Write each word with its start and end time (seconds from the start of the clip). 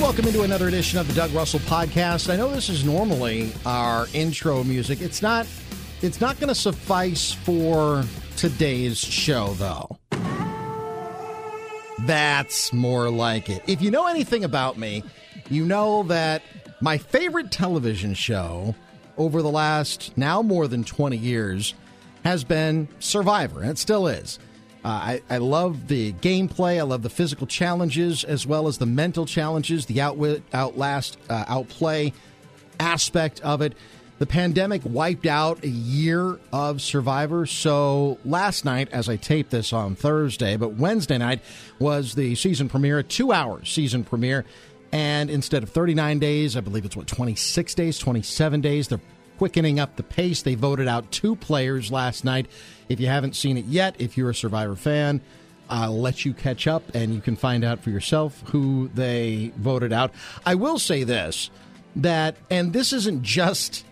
welcome 0.00 0.26
into 0.26 0.42
another 0.42 0.68
edition 0.68 0.96
of 0.98 1.08
the 1.08 1.14
Doug 1.14 1.32
Russell 1.32 1.58
podcast. 1.60 2.32
I 2.32 2.36
know 2.36 2.48
this 2.52 2.68
is 2.68 2.84
normally 2.84 3.52
our 3.66 4.06
intro 4.14 4.62
music. 4.62 5.00
It's 5.00 5.22
not 5.22 5.44
it's 6.02 6.20
not 6.20 6.38
going 6.38 6.48
to 6.48 6.54
suffice 6.54 7.32
for 7.32 8.04
today's 8.36 8.98
show 8.98 9.54
though. 9.54 9.98
That's 12.06 12.72
more 12.72 13.10
like 13.10 13.50
it. 13.50 13.62
If 13.66 13.82
you 13.82 13.90
know 13.90 14.06
anything 14.06 14.44
about 14.44 14.78
me, 14.78 15.02
you 15.50 15.64
know 15.64 16.04
that 16.04 16.42
my 16.80 16.96
favorite 16.96 17.50
television 17.50 18.14
show 18.14 18.76
over 19.16 19.42
the 19.42 19.50
last 19.50 20.16
now 20.16 20.42
more 20.42 20.68
than 20.68 20.84
20 20.84 21.16
years 21.16 21.74
has 22.24 22.44
been 22.44 22.86
Survivor, 23.00 23.62
and 23.62 23.70
it 23.70 23.78
still 23.78 24.06
is. 24.06 24.38
Uh, 24.84 24.88
I, 24.88 25.22
I 25.28 25.38
love 25.38 25.88
the 25.88 26.12
gameplay. 26.14 26.78
I 26.78 26.82
love 26.82 27.02
the 27.02 27.10
physical 27.10 27.46
challenges 27.46 28.24
as 28.24 28.46
well 28.46 28.68
as 28.68 28.78
the 28.78 28.86
mental 28.86 29.26
challenges, 29.26 29.86
the 29.86 30.00
outwit, 30.00 30.42
outlast, 30.54 31.18
uh, 31.28 31.44
outplay 31.48 32.12
aspect 32.78 33.40
of 33.40 33.60
it. 33.60 33.74
The 34.18 34.26
pandemic 34.26 34.82
wiped 34.84 35.26
out 35.26 35.62
a 35.62 35.68
year 35.68 36.40
of 36.52 36.82
Survivor. 36.82 37.46
So 37.46 38.18
last 38.24 38.64
night, 38.64 38.88
as 38.90 39.08
I 39.08 39.16
taped 39.16 39.50
this 39.50 39.72
on 39.72 39.94
Thursday, 39.94 40.56
but 40.56 40.74
Wednesday 40.74 41.18
night 41.18 41.40
was 41.78 42.14
the 42.14 42.34
season 42.34 42.68
premiere, 42.68 42.98
a 42.98 43.04
two 43.04 43.32
hour 43.32 43.64
season 43.64 44.02
premiere. 44.02 44.44
And 44.90 45.30
instead 45.30 45.62
of 45.62 45.70
39 45.70 46.18
days, 46.18 46.56
I 46.56 46.60
believe 46.60 46.84
it's 46.84 46.96
what, 46.96 47.06
26 47.06 47.74
days, 47.74 47.98
27 47.98 48.60
days, 48.60 48.88
they're 48.88 49.00
quickening 49.36 49.78
up 49.78 49.94
the 49.96 50.02
pace. 50.02 50.42
They 50.42 50.56
voted 50.56 50.88
out 50.88 51.10
two 51.12 51.36
players 51.36 51.92
last 51.92 52.24
night. 52.24 52.46
If 52.88 53.00
you 53.00 53.06
haven't 53.06 53.36
seen 53.36 53.56
it 53.56 53.66
yet, 53.66 53.94
if 53.98 54.16
you're 54.16 54.30
a 54.30 54.34
Survivor 54.34 54.76
fan, 54.76 55.20
I'll 55.68 56.00
let 56.00 56.24
you 56.24 56.32
catch 56.32 56.66
up 56.66 56.82
and 56.94 57.14
you 57.14 57.20
can 57.20 57.36
find 57.36 57.64
out 57.64 57.80
for 57.80 57.90
yourself 57.90 58.42
who 58.46 58.90
they 58.94 59.52
voted 59.56 59.92
out. 59.92 60.12
I 60.46 60.54
will 60.54 60.78
say 60.78 61.04
this 61.04 61.50
that, 61.96 62.36
and 62.50 62.72
this 62.72 62.92
isn't 62.92 63.22
just 63.22 63.84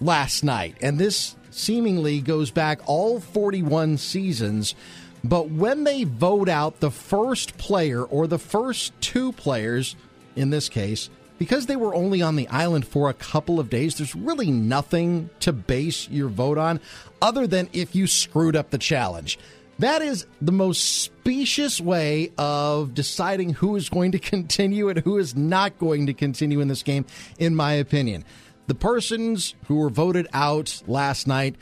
last 0.00 0.44
night, 0.44 0.76
and 0.80 0.98
this 0.98 1.34
seemingly 1.50 2.20
goes 2.20 2.50
back 2.50 2.80
all 2.86 3.20
41 3.20 3.96
seasons. 3.98 4.74
But 5.22 5.48
when 5.50 5.84
they 5.84 6.04
vote 6.04 6.48
out 6.48 6.80
the 6.80 6.90
first 6.90 7.56
player 7.56 8.02
or 8.02 8.26
the 8.26 8.38
first 8.38 8.92
two 9.00 9.32
players, 9.32 9.96
in 10.36 10.50
this 10.50 10.68
case, 10.68 11.08
because 11.44 11.66
they 11.66 11.76
were 11.76 11.94
only 11.94 12.22
on 12.22 12.36
the 12.36 12.48
island 12.48 12.86
for 12.86 13.10
a 13.10 13.12
couple 13.12 13.60
of 13.60 13.68
days, 13.68 13.98
there's 13.98 14.14
really 14.14 14.50
nothing 14.50 15.28
to 15.40 15.52
base 15.52 16.08
your 16.08 16.30
vote 16.30 16.56
on 16.56 16.80
other 17.20 17.46
than 17.46 17.68
if 17.74 17.94
you 17.94 18.06
screwed 18.06 18.56
up 18.56 18.70
the 18.70 18.78
challenge. 18.78 19.38
That 19.78 20.00
is 20.00 20.24
the 20.40 20.52
most 20.52 21.02
specious 21.02 21.82
way 21.82 22.32
of 22.38 22.94
deciding 22.94 23.52
who 23.52 23.76
is 23.76 23.90
going 23.90 24.12
to 24.12 24.18
continue 24.32 24.88
and 24.88 25.00
who 25.00 25.18
is 25.18 25.36
not 25.36 25.78
going 25.78 26.06
to 26.06 26.14
continue 26.14 26.60
in 26.60 26.68
this 26.68 26.82
game, 26.82 27.04
in 27.38 27.54
my 27.54 27.74
opinion. 27.74 28.24
The 28.66 28.74
persons 28.74 29.54
who 29.66 29.74
were 29.74 29.90
voted 29.90 30.26
out 30.32 30.82
last 30.86 31.26
night, 31.26 31.56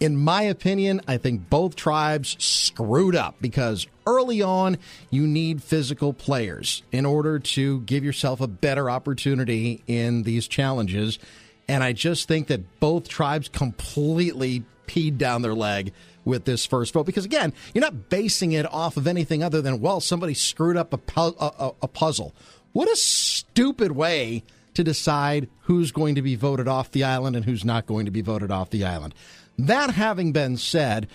in 0.00 0.16
my 0.16 0.42
opinion, 0.42 1.00
I 1.08 1.16
think 1.16 1.50
both 1.50 1.76
tribes 1.76 2.36
screwed 2.42 3.16
up 3.16 3.36
because 3.40 3.86
early 4.06 4.42
on, 4.42 4.78
you 5.10 5.26
need 5.26 5.62
physical 5.62 6.12
players 6.12 6.82
in 6.92 7.04
order 7.04 7.38
to 7.38 7.80
give 7.80 8.04
yourself 8.04 8.40
a 8.40 8.46
better 8.46 8.88
opportunity 8.88 9.82
in 9.86 10.22
these 10.22 10.46
challenges. 10.46 11.18
And 11.66 11.82
I 11.82 11.92
just 11.92 12.28
think 12.28 12.46
that 12.48 12.80
both 12.80 13.08
tribes 13.08 13.48
completely 13.48 14.64
peed 14.86 15.18
down 15.18 15.42
their 15.42 15.54
leg 15.54 15.92
with 16.24 16.44
this 16.44 16.64
first 16.64 16.94
vote. 16.94 17.04
Because 17.04 17.24
again 17.24 17.52
you're 17.74 17.82
not 17.82 18.08
basing 18.08 18.52
it 18.52 18.70
off 18.72 18.96
of 18.96 19.06
anything 19.06 19.42
other 19.42 19.60
than 19.60 19.80
well 19.80 20.00
somebody 20.00 20.34
screwed 20.34 20.76
up 20.76 20.92
a, 20.92 20.98
pu- 20.98 21.36
a, 21.38 21.72
a, 21.82 21.88
puzzle. 21.88 22.34
What 22.72 22.88
a 22.90 22.96
stupid 22.96 23.92
way 23.92 24.44
to 24.74 24.84
decide 24.84 25.48
who's 25.62 25.90
going 25.90 26.14
to 26.14 26.22
be 26.22 26.36
voted 26.36 26.68
off 26.68 26.90
the 26.92 27.04
island 27.04 27.34
and 27.34 27.44
who's 27.44 27.64
not 27.64 27.86
going 27.86 28.04
to 28.04 28.10
be 28.10 28.20
voted 28.20 28.50
off 28.50 28.70
the 28.70 28.84
island 28.84 29.14
that 29.58 29.90
having 29.90 30.32
been 30.32 30.56
said 30.56 31.08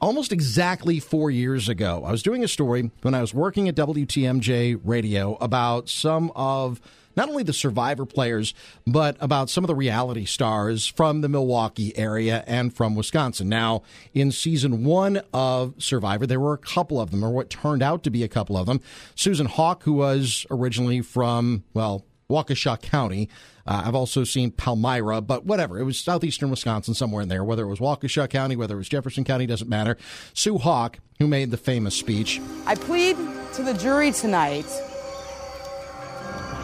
almost 0.00 0.32
exactly 0.32 0.98
four 0.98 1.30
years 1.30 1.68
ago 1.68 2.02
i 2.06 2.10
was 2.10 2.22
doing 2.22 2.42
a 2.42 2.48
story 2.48 2.90
when 3.02 3.14
i 3.14 3.20
was 3.20 3.34
working 3.34 3.68
at 3.68 3.74
wtmj 3.74 4.80
radio 4.84 5.36
about 5.40 5.88
some 5.88 6.30
of 6.34 6.80
not 7.16 7.28
only 7.28 7.42
the 7.42 7.52
survivor 7.52 8.06
players, 8.06 8.54
but 8.86 9.16
about 9.20 9.50
some 9.50 9.64
of 9.64 9.68
the 9.68 9.74
reality 9.74 10.24
stars 10.24 10.86
from 10.86 11.20
the 11.20 11.28
Milwaukee 11.28 11.96
area 11.96 12.44
and 12.46 12.74
from 12.74 12.94
Wisconsin. 12.94 13.48
Now, 13.48 13.82
in 14.14 14.32
season 14.32 14.84
one 14.84 15.20
of 15.32 15.74
Survivor, 15.78 16.26
there 16.26 16.40
were 16.40 16.54
a 16.54 16.58
couple 16.58 17.00
of 17.00 17.10
them, 17.10 17.24
or 17.24 17.30
what 17.30 17.50
turned 17.50 17.82
out 17.82 18.04
to 18.04 18.10
be 18.10 18.22
a 18.22 18.28
couple 18.28 18.56
of 18.56 18.66
them. 18.66 18.80
Susan 19.14 19.46
Hawk, 19.46 19.82
who 19.82 19.94
was 19.94 20.46
originally 20.50 21.00
from, 21.02 21.64
well, 21.74 22.04
Waukesha 22.30 22.80
County. 22.80 23.28
Uh, 23.70 23.84
I've 23.86 23.94
also 23.94 24.24
seen 24.24 24.50
Palmyra, 24.50 25.20
but 25.20 25.46
whatever. 25.46 25.78
It 25.78 25.84
was 25.84 25.96
southeastern 25.96 26.50
Wisconsin, 26.50 26.92
somewhere 26.92 27.22
in 27.22 27.28
there. 27.28 27.44
Whether 27.44 27.62
it 27.62 27.68
was 27.68 27.78
Waukesha 27.78 28.28
County, 28.28 28.56
whether 28.56 28.74
it 28.74 28.78
was 28.78 28.88
Jefferson 28.88 29.22
County, 29.22 29.46
doesn't 29.46 29.68
matter. 29.68 29.96
Sue 30.34 30.58
Hawk, 30.58 30.98
who 31.20 31.28
made 31.28 31.52
the 31.52 31.56
famous 31.56 31.94
speech. 31.94 32.40
I 32.66 32.74
plead 32.74 33.16
to 33.54 33.62
the 33.62 33.74
jury 33.74 34.10
tonight 34.10 34.66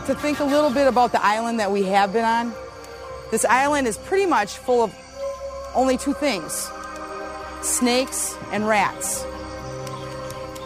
to 0.06 0.16
think 0.16 0.40
a 0.40 0.44
little 0.44 0.70
bit 0.70 0.88
about 0.88 1.12
the 1.12 1.24
island 1.24 1.60
that 1.60 1.70
we 1.70 1.84
have 1.84 2.12
been 2.12 2.24
on. 2.24 2.52
This 3.30 3.44
island 3.44 3.86
is 3.86 3.96
pretty 3.98 4.26
much 4.26 4.56
full 4.56 4.82
of 4.82 4.92
only 5.76 5.96
two 5.96 6.12
things 6.12 6.68
snakes 7.62 8.36
and 8.50 8.66
rats. 8.66 9.24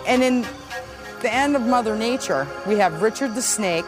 And 0.07 0.23
in 0.23 0.47
the 1.21 1.31
end 1.31 1.55
of 1.55 1.63
Mother 1.63 1.97
Nature, 1.97 2.49
we 2.67 2.77
have 2.77 3.03
Richard 3.03 3.35
the 3.35 3.43
snake, 3.43 3.85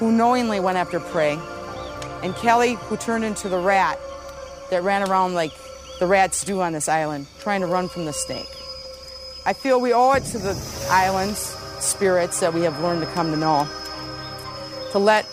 who 0.00 0.10
knowingly 0.10 0.58
went 0.58 0.78
after 0.78 0.98
prey, 0.98 1.38
and 2.22 2.34
Kelly, 2.34 2.74
who 2.74 2.96
turned 2.96 3.22
into 3.22 3.50
the 3.50 3.58
rat 3.58 4.00
that 4.70 4.82
ran 4.82 5.08
around 5.08 5.34
like 5.34 5.52
the 5.98 6.06
rats 6.06 6.42
do 6.42 6.62
on 6.62 6.72
this 6.72 6.88
island, 6.88 7.26
trying 7.38 7.60
to 7.60 7.66
run 7.66 7.86
from 7.86 8.06
the 8.06 8.12
snake. 8.12 8.48
I 9.44 9.52
feel 9.52 9.78
we 9.78 9.92
owe 9.92 10.12
it 10.12 10.24
to 10.24 10.38
the 10.38 10.86
island's 10.90 11.38
spirits 11.38 12.40
that 12.40 12.54
we 12.54 12.62
have 12.62 12.80
learned 12.80 13.02
to 13.02 13.06
come 13.12 13.30
to 13.30 13.36
know 13.36 13.68
to 14.92 14.98
let 14.98 15.26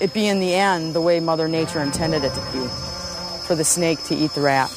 it 0.00 0.12
be 0.12 0.26
in 0.26 0.40
the 0.40 0.54
end 0.54 0.92
the 0.92 1.00
way 1.00 1.20
Mother 1.20 1.46
Nature 1.46 1.80
intended 1.80 2.24
it 2.24 2.32
to 2.32 2.40
be 2.52 2.66
for 3.46 3.54
the 3.54 3.64
snake 3.64 4.02
to 4.04 4.14
eat 4.14 4.32
the 4.32 4.40
rat. 4.40 4.68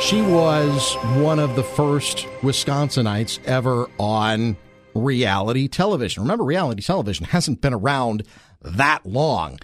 She 0.00 0.20
was 0.20 0.94
one 1.22 1.38
of 1.38 1.54
the 1.54 1.62
first 1.62 2.26
Wisconsinites 2.42 3.38
ever 3.44 3.88
on 3.98 4.56
reality 4.94 5.68
television. 5.68 6.22
Remember, 6.22 6.44
reality 6.44 6.82
television 6.82 7.24
hasn't 7.30 7.60
been 7.60 7.74
around 7.74 8.24
that 8.62 9.04
long. 9.04 9.58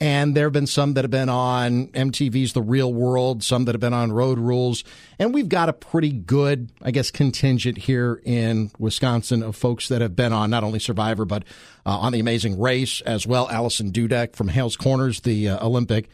And 0.00 0.36
there 0.36 0.46
have 0.46 0.52
been 0.52 0.66
some 0.66 0.94
that 0.94 1.04
have 1.04 1.12
been 1.12 1.28
on 1.28 1.86
MTV's 1.88 2.54
The 2.54 2.60
Real 2.60 2.92
World, 2.92 3.44
some 3.44 3.66
that 3.66 3.74
have 3.76 3.80
been 3.80 3.94
on 3.94 4.10
Road 4.10 4.36
Rules. 4.36 4.82
And 5.16 5.32
we've 5.32 5.48
got 5.48 5.68
a 5.68 5.72
pretty 5.72 6.10
good, 6.10 6.72
I 6.82 6.90
guess, 6.90 7.12
contingent 7.12 7.78
here 7.78 8.20
in 8.24 8.72
Wisconsin 8.80 9.44
of 9.44 9.54
folks 9.54 9.86
that 9.86 10.00
have 10.00 10.16
been 10.16 10.32
on 10.32 10.50
not 10.50 10.64
only 10.64 10.80
Survivor, 10.80 11.24
but 11.24 11.44
uh, 11.86 11.98
on 11.98 12.12
The 12.12 12.18
Amazing 12.18 12.58
Race 12.58 13.00
as 13.02 13.28
well. 13.28 13.48
Allison 13.48 13.92
Dudek 13.92 14.34
from 14.34 14.48
Hales 14.48 14.76
Corners, 14.76 15.20
the 15.20 15.50
uh, 15.50 15.64
Olympic 15.64 16.08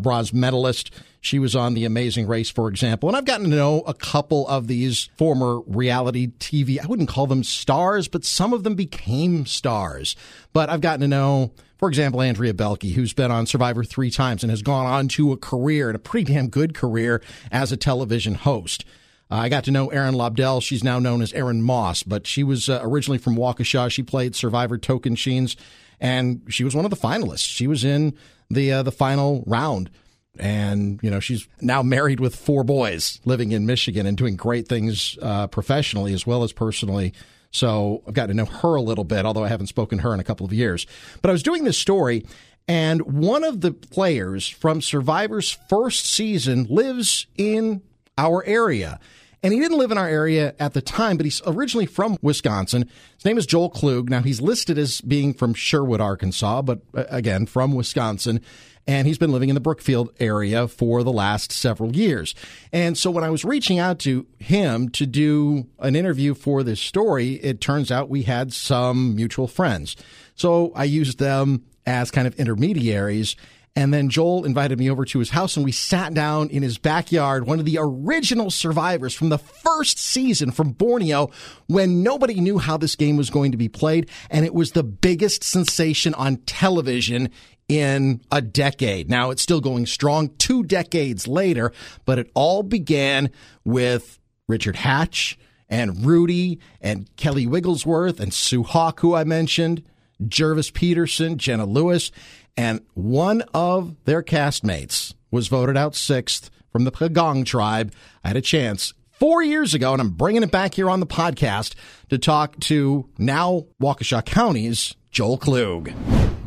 bronze 0.00 0.32
medalist. 0.32 0.90
She 1.20 1.38
was 1.38 1.54
on 1.54 1.74
The 1.74 1.84
Amazing 1.84 2.26
Race, 2.26 2.50
for 2.50 2.68
example. 2.68 3.08
And 3.08 3.16
I've 3.16 3.24
gotten 3.24 3.50
to 3.50 3.56
know 3.56 3.80
a 3.80 3.94
couple 3.94 4.46
of 4.48 4.66
these 4.66 5.08
former 5.16 5.60
reality 5.60 6.28
TV, 6.38 6.82
I 6.82 6.86
wouldn't 6.86 7.08
call 7.08 7.26
them 7.26 7.44
stars, 7.44 8.08
but 8.08 8.24
some 8.24 8.52
of 8.52 8.64
them 8.64 8.74
became 8.74 9.46
stars. 9.46 10.16
But 10.52 10.68
I've 10.68 10.80
gotten 10.80 11.00
to 11.00 11.08
know 11.08 11.52
for 11.82 11.88
example, 11.88 12.20
Andrea 12.20 12.54
Boehlke, 12.54 12.92
who's 12.92 13.12
been 13.12 13.32
on 13.32 13.44
Survivor 13.44 13.82
three 13.82 14.08
times 14.08 14.44
and 14.44 14.50
has 14.50 14.62
gone 14.62 14.86
on 14.86 15.08
to 15.08 15.32
a 15.32 15.36
career 15.36 15.88
and 15.88 15.96
a 15.96 15.98
pretty 15.98 16.32
damn 16.32 16.46
good 16.46 16.74
career 16.74 17.20
as 17.50 17.72
a 17.72 17.76
television 17.76 18.36
host. 18.36 18.84
Uh, 19.28 19.38
I 19.38 19.48
got 19.48 19.64
to 19.64 19.72
know 19.72 19.88
Erin 19.88 20.14
Lobdell. 20.14 20.62
She's 20.62 20.84
now 20.84 21.00
known 21.00 21.22
as 21.22 21.32
Erin 21.32 21.60
Moss, 21.60 22.04
but 22.04 22.24
she 22.24 22.44
was 22.44 22.68
uh, 22.68 22.78
originally 22.82 23.18
from 23.18 23.34
Waukesha. 23.34 23.90
She 23.90 24.04
played 24.04 24.36
Survivor 24.36 24.78
Tocantins, 24.78 25.56
and 25.98 26.42
she 26.48 26.62
was 26.62 26.76
one 26.76 26.84
of 26.84 26.92
the 26.92 26.96
finalists. 26.96 27.48
She 27.48 27.66
was 27.66 27.82
in 27.82 28.16
the 28.52 28.72
uh, 28.72 28.82
the 28.82 28.92
final 28.92 29.44
round, 29.46 29.90
and 30.38 31.00
you 31.02 31.10
know 31.10 31.20
she's 31.20 31.48
now 31.60 31.82
married 31.82 32.20
with 32.20 32.36
four 32.36 32.64
boys, 32.64 33.20
living 33.24 33.52
in 33.52 33.66
Michigan, 33.66 34.06
and 34.06 34.16
doing 34.16 34.36
great 34.36 34.68
things 34.68 35.18
uh, 35.22 35.46
professionally 35.46 36.12
as 36.12 36.26
well 36.26 36.42
as 36.42 36.52
personally 36.52 37.12
so 37.52 38.02
I've 38.08 38.14
got 38.14 38.26
to 38.26 38.34
know 38.34 38.46
her 38.46 38.74
a 38.74 38.82
little 38.82 39.04
bit, 39.04 39.24
although 39.24 39.44
I 39.44 39.48
haven't 39.48 39.66
spoken 39.66 39.98
to 39.98 40.04
her 40.04 40.14
in 40.14 40.20
a 40.20 40.24
couple 40.24 40.46
of 40.46 40.52
years. 40.52 40.86
But 41.20 41.28
I 41.28 41.32
was 41.32 41.42
doing 41.42 41.64
this 41.64 41.78
story, 41.78 42.26
and 42.66 43.02
one 43.02 43.44
of 43.44 43.60
the 43.60 43.72
players 43.72 44.48
from 44.48 44.80
Survivor's 44.80 45.50
first 45.68 46.06
season 46.06 46.66
lives 46.68 47.26
in 47.36 47.82
our 48.18 48.44
area. 48.44 48.98
And 49.42 49.52
he 49.52 49.58
didn't 49.58 49.78
live 49.78 49.90
in 49.90 49.98
our 49.98 50.08
area 50.08 50.54
at 50.60 50.72
the 50.72 50.80
time, 50.80 51.16
but 51.16 51.26
he's 51.26 51.42
originally 51.46 51.86
from 51.86 52.16
Wisconsin. 52.22 52.88
His 53.16 53.24
name 53.24 53.38
is 53.38 53.46
Joel 53.46 53.70
Klug. 53.70 54.08
Now, 54.08 54.22
he's 54.22 54.40
listed 54.40 54.78
as 54.78 55.00
being 55.00 55.34
from 55.34 55.52
Sherwood, 55.52 56.00
Arkansas, 56.00 56.62
but 56.62 56.80
uh, 56.94 57.04
again, 57.08 57.46
from 57.46 57.72
Wisconsin. 57.74 58.40
and 58.86 59.06
he's 59.06 59.18
been 59.18 59.32
living 59.32 59.48
in 59.48 59.54
the 59.54 59.60
Brookfield 59.60 60.10
area 60.18 60.66
for 60.66 61.02
the 61.02 61.12
last 61.12 61.52
several 61.52 61.94
years. 61.94 62.34
And 62.72 62.98
so 62.98 63.10
when 63.10 63.24
I 63.24 63.30
was 63.30 63.44
reaching 63.44 63.78
out 63.78 63.98
to 64.00 64.26
him 64.38 64.88
to 64.90 65.06
do 65.06 65.66
an 65.78 65.94
interview 65.94 66.34
for 66.34 66.62
this 66.62 66.80
story, 66.80 67.34
it 67.34 67.60
turns 67.60 67.90
out 67.90 68.08
we 68.08 68.22
had 68.22 68.52
some 68.52 69.14
mutual 69.14 69.46
friends. 69.46 69.96
So 70.34 70.72
I 70.74 70.84
used 70.84 71.18
them 71.18 71.64
as 71.86 72.10
kind 72.10 72.26
of 72.26 72.34
intermediaries. 72.36 73.36
And 73.74 73.92
then 73.92 74.10
Joel 74.10 74.44
invited 74.44 74.78
me 74.78 74.90
over 74.90 75.04
to 75.06 75.18
his 75.18 75.30
house 75.30 75.56
and 75.56 75.64
we 75.64 75.72
sat 75.72 76.12
down 76.12 76.50
in 76.50 76.62
his 76.62 76.76
backyard, 76.76 77.46
one 77.46 77.58
of 77.58 77.64
the 77.64 77.78
original 77.80 78.50
survivors 78.50 79.14
from 79.14 79.30
the 79.30 79.38
first 79.38 79.98
season 79.98 80.50
from 80.50 80.72
Borneo 80.72 81.30
when 81.68 82.02
nobody 82.02 82.38
knew 82.38 82.58
how 82.58 82.76
this 82.76 82.96
game 82.96 83.16
was 83.16 83.30
going 83.30 83.52
to 83.52 83.56
be 83.56 83.70
played. 83.70 84.10
And 84.28 84.44
it 84.44 84.54
was 84.54 84.72
the 84.72 84.82
biggest 84.82 85.42
sensation 85.42 86.12
on 86.14 86.36
television 86.38 87.30
in 87.66 88.20
a 88.30 88.42
decade. 88.42 89.08
Now 89.08 89.30
it's 89.30 89.42
still 89.42 89.62
going 89.62 89.86
strong 89.86 90.28
two 90.36 90.62
decades 90.64 91.26
later, 91.26 91.72
but 92.04 92.18
it 92.18 92.30
all 92.34 92.62
began 92.62 93.30
with 93.64 94.18
Richard 94.48 94.76
Hatch 94.76 95.38
and 95.70 96.04
Rudy 96.04 96.60
and 96.82 97.08
Kelly 97.16 97.46
Wigglesworth 97.46 98.20
and 98.20 98.34
Sue 98.34 98.62
Hawk, 98.62 99.00
who 99.00 99.14
I 99.14 99.24
mentioned, 99.24 99.82
Gervase 100.28 100.72
Peterson, 100.72 101.38
Jenna 101.38 101.64
Lewis, 101.64 102.12
and 102.56 102.80
one 102.94 103.42
of 103.54 103.96
their 104.04 104.22
castmates 104.22 105.14
was 105.30 105.48
voted 105.48 105.76
out 105.76 105.94
sixth 105.94 106.50
from 106.70 106.84
the 106.84 106.92
Pagong 106.92 107.44
tribe. 107.44 107.92
I 108.24 108.28
had 108.28 108.36
a 108.36 108.42
chance 108.42 108.94
four 109.10 109.42
years 109.42 109.74
ago, 109.74 109.92
and 109.92 110.00
I'm 110.00 110.10
bringing 110.10 110.42
it 110.42 110.50
back 110.50 110.74
here 110.74 110.90
on 110.90 111.00
the 111.00 111.06
podcast 111.06 111.74
to 112.10 112.18
talk 112.18 112.58
to 112.60 113.08
now 113.18 113.66
Waukesha 113.80 114.24
County's 114.24 114.94
Joel 115.10 115.38
Klug. 115.38 115.92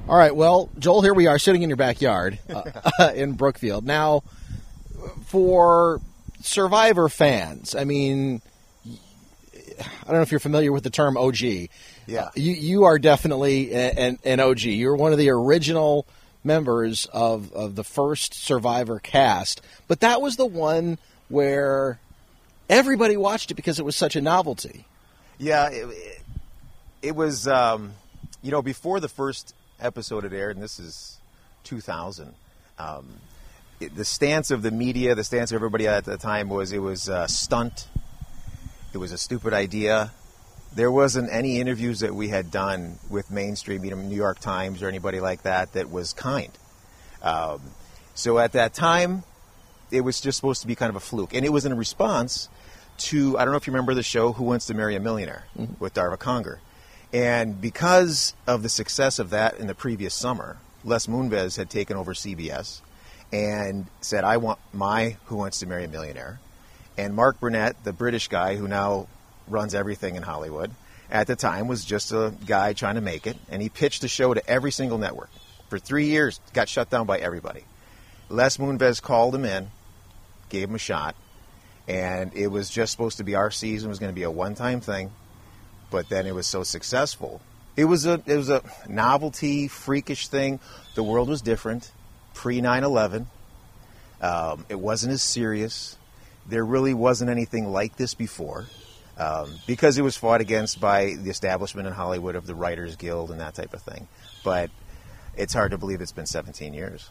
All 0.08 0.18
right, 0.18 0.36
well, 0.36 0.70
Joel, 0.78 1.02
here 1.02 1.14
we 1.14 1.26
are 1.26 1.40
sitting 1.40 1.64
in 1.64 1.70
your 1.70 1.78
backyard 1.78 2.38
uh, 2.50 3.12
in 3.16 3.34
Brookfield. 3.34 3.86
Now, 3.86 4.24
for 5.26 6.02
Survivor 6.42 7.10
fans, 7.10 7.74
I 7.74 7.86
mean, 7.86 8.42
I 8.86 10.06
don't 10.06 10.16
know 10.16 10.22
if 10.22 10.32
you're 10.32 10.40
familiar 10.40 10.72
with 10.72 10.84
the 10.84 10.90
term 10.90 11.18
OG. 11.18 11.70
Yeah. 12.08 12.26
Uh, 12.26 12.32
you, 12.36 12.54
you 12.54 12.84
are 12.84 13.00
definitely 13.00 13.74
an, 13.74 14.20
an 14.24 14.40
OG. 14.40 14.62
You're 14.62 14.96
one 14.96 15.12
of 15.12 15.18
the 15.18 15.30
original 15.30 16.06
members 16.44 17.06
of, 17.08 17.52
of 17.54 17.76
the 17.76 17.84
first 17.84 18.34
Survivor 18.34 19.00
cast, 19.00 19.62
but 19.88 20.02
that 20.02 20.22
was 20.22 20.36
the 20.36 20.46
one 20.46 20.98
where 21.30 22.00
everybody 22.70 23.18
watched 23.18 23.52
it 23.52 23.56
because 23.56 23.80
it 23.80 23.86
was 23.86 23.96
such 23.96 24.16
a 24.16 24.22
novelty. 24.22 24.86
Yeah, 25.38 25.70
it, 25.70 25.88
it, 25.90 26.22
it 27.02 27.16
was, 27.16 27.48
um, 27.48 27.94
you 28.42 28.52
know, 28.52 28.62
before 28.62 29.00
the 29.00 29.10
first 29.10 29.54
episode 29.80 30.24
had 30.24 30.34
aired, 30.34 30.56
and 30.56 30.64
this 30.64 30.80
is 30.80 31.18
2000. 31.64 32.34
Um, 32.78 33.08
it, 33.80 33.96
the 33.96 34.06
stance 34.06 34.52
of 34.52 34.62
the 34.62 34.72
media, 34.72 35.16
the 35.16 35.24
stance 35.24 35.52
of 35.52 35.56
everybody 35.56 35.88
at 35.88 36.06
the 36.06 36.18
time 36.18 36.50
was 36.50 36.72
it 36.72 36.80
was 36.80 37.10
a 37.10 37.28
stunt. 37.28 37.88
It 38.94 38.98
was 38.98 39.12
a 39.12 39.18
stupid 39.18 39.54
idea. 39.54 40.12
There 40.76 40.92
wasn't 40.92 41.32
any 41.32 41.60
interviews 41.60 42.02
that 42.02 42.14
we 42.14 42.28
had 42.28 42.52
done 42.52 43.00
with 43.10 43.32
mainstream, 43.32 43.84
you 43.84 43.92
know, 43.92 43.98
New 43.98 44.16
York 44.16 44.40
Times 44.40 44.84
or 44.84 44.88
anybody 44.90 45.22
like 45.22 45.44
that, 45.44 45.74
that 45.74 45.90
was 45.90 46.14
kind. 46.14 46.52
Um, 47.22 47.62
so 48.14 48.38
at 48.40 48.52
that 48.52 48.74
time, 48.74 49.24
it 49.92 50.02
was 50.02 50.20
just 50.20 50.38
supposed 50.38 50.62
to 50.62 50.68
be 50.68 50.76
kind 50.76 50.90
of 50.90 50.96
a 50.96 51.00
fluke, 51.00 51.34
and 51.34 51.46
it 51.46 51.50
was 51.50 51.66
in 51.66 51.76
response 51.78 52.50
to 52.98 53.38
I 53.38 53.44
don't 53.44 53.52
know 53.52 53.58
if 53.58 53.68
you 53.68 53.74
remember 53.74 53.94
the 53.94 54.04
show 54.04 54.34
Who 54.34 54.44
Wants 54.44 54.68
to 54.68 54.74
Marry 54.74 54.96
a 54.96 55.00
Millionaire 55.00 55.46
mm-hmm. 55.58 55.74
with 55.80 55.94
Darva 55.94 56.18
Conger. 56.18 56.60
And 57.14 57.62
because 57.62 58.34
of 58.48 58.64
the 58.64 58.70
success 58.70 59.20
of 59.20 59.30
that 59.30 59.58
in 59.58 59.68
the 59.68 59.76
previous 59.76 60.14
summer, 60.14 60.58
Les 60.84 61.08
Moonves 61.08 61.58
had 61.58 61.70
taken 61.70 61.98
over 61.98 62.14
CBS 62.14 62.82
and 63.32 63.88
said, 64.02 64.24
I 64.24 64.38
want 64.38 64.60
my 64.74 65.18
Who 65.26 65.38
Wants 65.38 65.60
to 65.60 65.66
Marry 65.66 65.86
a 65.86 65.88
Millionaire. 65.88 66.40
And 66.98 67.14
Mark 67.14 67.40
Burnett, 67.40 67.84
the 67.84 67.94
British 67.94 68.28
guy 68.28 68.56
who 68.56 68.68
now 68.68 69.08
runs 69.48 69.76
everything 69.76 70.16
in 70.16 70.24
Hollywood, 70.24 70.72
at 71.10 71.28
the 71.28 71.36
time 71.36 71.68
was 71.68 71.86
just 71.86 72.12
a 72.12 72.34
guy 72.46 72.74
trying 72.74 72.96
to 72.96 73.02
make 73.02 73.28
it. 73.28 73.38
And 73.50 73.62
he 73.62 73.70
pitched 73.70 74.02
the 74.02 74.08
show 74.08 74.34
to 74.34 74.50
every 74.50 74.72
single 74.72 74.98
network. 74.98 75.30
For 75.70 75.80
three 75.80 76.06
years, 76.06 76.40
got 76.54 76.70
shut 76.70 76.90
down 76.90 77.06
by 77.06 77.20
everybody. 77.20 77.64
Les 78.30 78.58
Moonves 78.58 79.02
called 79.02 79.36
him 79.36 79.46
in, 79.46 79.70
gave 80.50 80.70
him 80.70 80.76
a 80.76 80.80
shot, 80.80 81.16
and 81.88 82.34
it 82.34 82.48
was 82.48 82.70
just 82.70 82.92
supposed 82.92 83.18
to 83.18 83.24
be 83.24 83.36
our 83.36 83.52
season, 83.52 83.88
it 83.88 83.90
was 83.90 84.00
going 84.00 84.12
to 84.12 84.16
be 84.16 84.24
a 84.24 84.32
one 84.32 84.56
time 84.56 84.82
thing 84.82 85.12
but 85.90 86.10
then 86.10 86.26
it 86.26 86.36
was 86.36 86.48
so 86.48 86.64
successful. 86.64 87.42
It 87.78 87.86
was 87.86 88.06
a 88.06 88.22
it 88.26 88.36
was 88.36 88.50
a 88.50 88.62
novelty, 88.88 89.68
freakish 89.68 90.28
thing. 90.28 90.60
The 90.96 91.04
world 91.04 91.30
was 91.30 91.42
different 91.42 91.92
pre 92.34 92.62
9/11. 92.62 93.28
Um, 94.22 94.66
it 94.70 94.80
wasn't 94.80 95.14
as 95.14 95.22
serious. 95.22 95.98
There 96.48 96.66
really 96.66 96.94
wasn't 96.94 97.30
anything 97.30 97.72
like 97.72 97.96
this 97.98 98.14
before. 98.14 98.66
Um, 99.18 99.60
because 99.66 99.98
it 99.98 100.02
was 100.02 100.18
fought 100.18 100.42
against 100.42 100.82
by 100.82 101.14
the 101.18 101.30
establishment 101.30 101.88
in 101.88 101.94
Hollywood 101.94 102.36
of 102.36 102.48
the 102.48 102.56
Writers 102.56 102.98
Guild 102.98 103.32
and 103.32 103.40
that 103.40 103.56
type 103.56 103.74
of 103.74 103.82
thing. 103.82 104.08
But 104.44 104.70
it's 105.38 105.54
hard 105.54 105.72
to 105.72 105.78
believe 105.78 106.02
it's 106.02 106.12
been 106.12 106.26
17 106.26 106.74
years. 106.74 107.10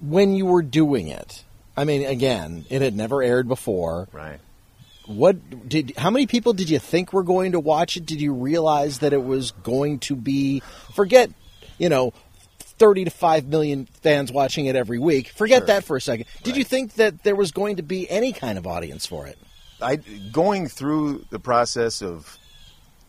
When 0.00 0.34
you 0.34 0.46
were 0.46 0.62
doing 0.62 1.08
it, 1.08 1.44
I 1.76 1.84
mean, 1.84 2.06
again, 2.06 2.64
it 2.70 2.80
had 2.80 2.96
never 2.96 3.22
aired 3.22 3.48
before. 3.48 4.08
Right 4.12 4.40
what 5.08 5.68
did 5.68 5.94
how 5.96 6.10
many 6.10 6.26
people 6.26 6.52
did 6.52 6.68
you 6.68 6.78
think 6.78 7.12
were 7.12 7.22
going 7.22 7.52
to 7.52 7.60
watch 7.60 7.96
it? 7.96 8.04
Did 8.04 8.20
you 8.20 8.34
realize 8.34 8.98
that 8.98 9.12
it 9.12 9.24
was 9.24 9.52
going 9.52 10.00
to 10.00 10.14
be 10.14 10.60
forget, 10.92 11.30
you 11.78 11.88
know, 11.88 12.12
30 12.78 13.04
to 13.04 13.10
5 13.10 13.46
million 13.46 13.86
fans 13.86 14.30
watching 14.30 14.66
it 14.66 14.76
every 14.76 14.98
week. 14.98 15.28
Forget 15.28 15.60
sure. 15.60 15.66
that 15.66 15.84
for 15.84 15.96
a 15.96 16.00
second. 16.00 16.26
Did 16.42 16.52
right. 16.52 16.58
you 16.58 16.64
think 16.64 16.94
that 16.94 17.24
there 17.24 17.34
was 17.34 17.50
going 17.50 17.76
to 17.76 17.82
be 17.82 18.08
any 18.08 18.32
kind 18.32 18.56
of 18.56 18.66
audience 18.66 19.06
for 19.06 19.26
it? 19.26 19.38
I 19.80 19.96
going 19.96 20.68
through 20.68 21.26
the 21.30 21.38
process 21.38 22.02
of 22.02 22.38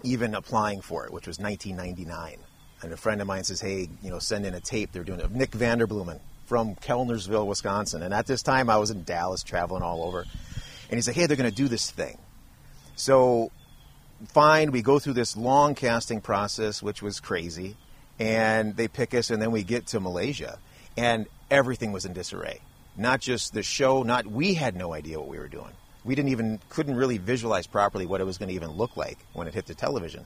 even 0.03 0.35
applying 0.35 0.81
for 0.81 1.05
it, 1.05 1.11
which 1.11 1.27
was 1.27 1.39
1999. 1.39 2.37
And 2.81 2.93
a 2.93 2.97
friend 2.97 3.19
of 3.19 3.27
mine 3.27 3.43
says, 3.43 3.59
"Hey, 3.59 3.89
you 4.01 4.09
know, 4.09 4.19
send 4.19 4.45
in 4.45 4.53
a 4.53 4.61
tape. 4.61 4.91
They're 4.91 5.03
doing 5.03 5.19
it." 5.19 5.31
Nick 5.31 5.51
Vanderbloemen 5.51 6.19
from 6.49 6.73
Kellnersville, 6.73 7.45
Wisconsin. 7.45 8.01
And 8.01 8.11
at 8.11 8.25
this 8.25 8.41
time, 8.41 8.71
I 8.71 8.77
was 8.77 8.89
in 8.89 9.03
Dallas, 9.03 9.43
traveling 9.43 9.83
all 9.83 10.03
over. 10.03 10.21
And 10.21 10.97
he's 10.97 11.05
like, 11.05 11.15
hey, 11.15 11.27
they're 11.27 11.37
going 11.37 11.49
to 11.49 11.55
do 11.55 11.67
this 11.67 11.91
thing. 11.91 12.17
So, 12.95 13.51
fine, 14.29 14.71
we 14.71 14.81
go 14.81 14.97
through 14.97 15.13
this 15.13 15.37
long 15.37 15.75
casting 15.75 16.21
process, 16.21 16.81
which 16.81 17.03
was 17.03 17.19
crazy. 17.19 17.77
And 18.17 18.75
they 18.75 18.87
pick 18.87 19.13
us, 19.13 19.29
and 19.29 19.39
then 19.39 19.51
we 19.51 19.63
get 19.63 19.85
to 19.87 19.99
Malaysia. 19.99 20.57
And 20.97 21.27
everything 21.51 21.91
was 21.91 22.03
in 22.05 22.13
disarray. 22.13 22.61
Not 22.97 23.21
just 23.21 23.53
the 23.53 23.61
show, 23.61 24.01
not 24.01 24.25
we 24.25 24.55
had 24.55 24.75
no 24.75 24.91
idea 24.91 25.19
what 25.19 25.29
we 25.29 25.37
were 25.37 25.47
doing. 25.47 25.73
We 26.05 26.15
didn't 26.15 26.29
even 26.29 26.59
couldn't 26.69 26.95
really 26.95 27.17
visualize 27.17 27.67
properly 27.67 28.05
what 28.05 28.21
it 28.21 28.23
was 28.23 28.37
going 28.37 28.49
to 28.49 28.55
even 28.55 28.71
look 28.71 28.95
like 28.95 29.17
when 29.33 29.47
it 29.47 29.53
hit 29.53 29.65
the 29.65 29.75
television. 29.75 30.25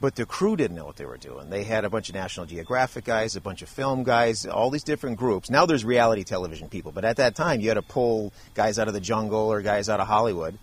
But 0.00 0.16
the 0.16 0.26
crew 0.26 0.56
didn't 0.56 0.76
know 0.76 0.84
what 0.84 0.96
they 0.96 1.06
were 1.06 1.16
doing. 1.16 1.50
They 1.50 1.64
had 1.64 1.84
a 1.84 1.90
bunch 1.90 2.08
of 2.08 2.14
National 2.14 2.46
Geographic 2.46 3.04
guys, 3.04 3.36
a 3.36 3.40
bunch 3.40 3.62
of 3.62 3.68
film 3.68 4.02
guys, 4.02 4.44
all 4.44 4.70
these 4.70 4.82
different 4.82 5.16
groups. 5.16 5.50
Now 5.50 5.66
there's 5.66 5.84
reality 5.84 6.24
television 6.24 6.68
people, 6.68 6.92
but 6.92 7.04
at 7.04 7.16
that 7.16 7.34
time 7.34 7.60
you 7.60 7.68
had 7.68 7.74
to 7.74 7.82
pull 7.82 8.32
guys 8.54 8.78
out 8.78 8.88
of 8.88 8.94
the 8.94 9.00
jungle 9.00 9.50
or 9.50 9.62
guys 9.62 9.88
out 9.88 10.00
of 10.00 10.06
Hollywood. 10.06 10.58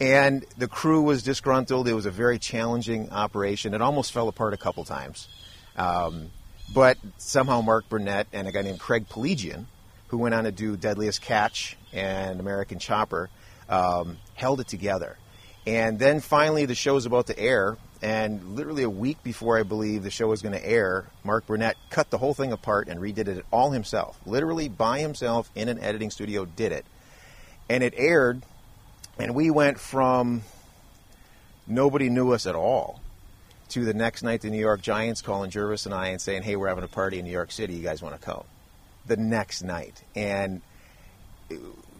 And 0.00 0.46
the 0.56 0.68
crew 0.68 1.02
was 1.02 1.24
disgruntled. 1.24 1.88
It 1.88 1.92
was 1.92 2.06
a 2.06 2.10
very 2.10 2.38
challenging 2.38 3.10
operation. 3.10 3.74
It 3.74 3.82
almost 3.82 4.12
fell 4.12 4.28
apart 4.28 4.54
a 4.54 4.56
couple 4.56 4.84
times. 4.84 5.26
Um, 5.76 6.30
but 6.72 6.98
somehow 7.18 7.62
Mark 7.62 7.88
Burnett 7.88 8.28
and 8.32 8.46
a 8.46 8.52
guy 8.52 8.62
named 8.62 8.78
Craig 8.78 9.08
Piligian, 9.08 9.66
who 10.08 10.18
went 10.18 10.34
on 10.34 10.44
to 10.44 10.52
do 10.52 10.76
Deadliest 10.76 11.20
Catch 11.20 11.76
and 11.92 12.38
American 12.38 12.78
Chopper, 12.78 13.28
um, 13.68 14.18
held 14.34 14.60
it 14.60 14.68
together. 14.68 15.16
And 15.66 15.98
then 15.98 16.20
finally, 16.20 16.64
the 16.64 16.74
show 16.74 16.94
was 16.94 17.04
about 17.04 17.26
to 17.26 17.38
air, 17.38 17.76
and 18.00 18.56
literally 18.56 18.84
a 18.84 18.90
week 18.90 19.22
before 19.22 19.58
I 19.58 19.64
believe 19.64 20.02
the 20.02 20.10
show 20.10 20.28
was 20.28 20.40
going 20.40 20.54
to 20.54 20.66
air, 20.66 21.06
Mark 21.24 21.46
Burnett 21.46 21.76
cut 21.90 22.10
the 22.10 22.18
whole 22.18 22.32
thing 22.32 22.52
apart 22.52 22.88
and 22.88 23.00
redid 23.00 23.28
it 23.28 23.44
all 23.50 23.70
himself. 23.70 24.18
Literally 24.24 24.68
by 24.68 25.00
himself 25.00 25.50
in 25.54 25.68
an 25.68 25.78
editing 25.80 26.10
studio, 26.10 26.44
did 26.44 26.72
it. 26.72 26.86
And 27.68 27.82
it 27.82 27.92
aired, 27.96 28.42
and 29.18 29.34
we 29.34 29.50
went 29.50 29.78
from 29.78 30.42
nobody 31.66 32.08
knew 32.08 32.32
us 32.32 32.46
at 32.46 32.54
all 32.54 33.00
to 33.68 33.84
the 33.84 33.92
next 33.92 34.22
night 34.22 34.40
the 34.40 34.50
New 34.50 34.58
York 34.58 34.80
Giants 34.80 35.20
calling 35.20 35.50
Gervase 35.50 35.84
and 35.84 35.94
I 35.94 36.08
and 36.08 36.20
saying, 36.20 36.42
hey, 36.42 36.56
we're 36.56 36.68
having 36.68 36.84
a 36.84 36.88
party 36.88 37.18
in 37.18 37.26
New 37.26 37.30
York 37.30 37.52
City. 37.52 37.74
You 37.74 37.82
guys 37.82 38.00
want 38.00 38.18
to 38.18 38.24
come? 38.24 38.44
The 39.06 39.16
next 39.16 39.62
night. 39.62 40.02
And 40.14 40.62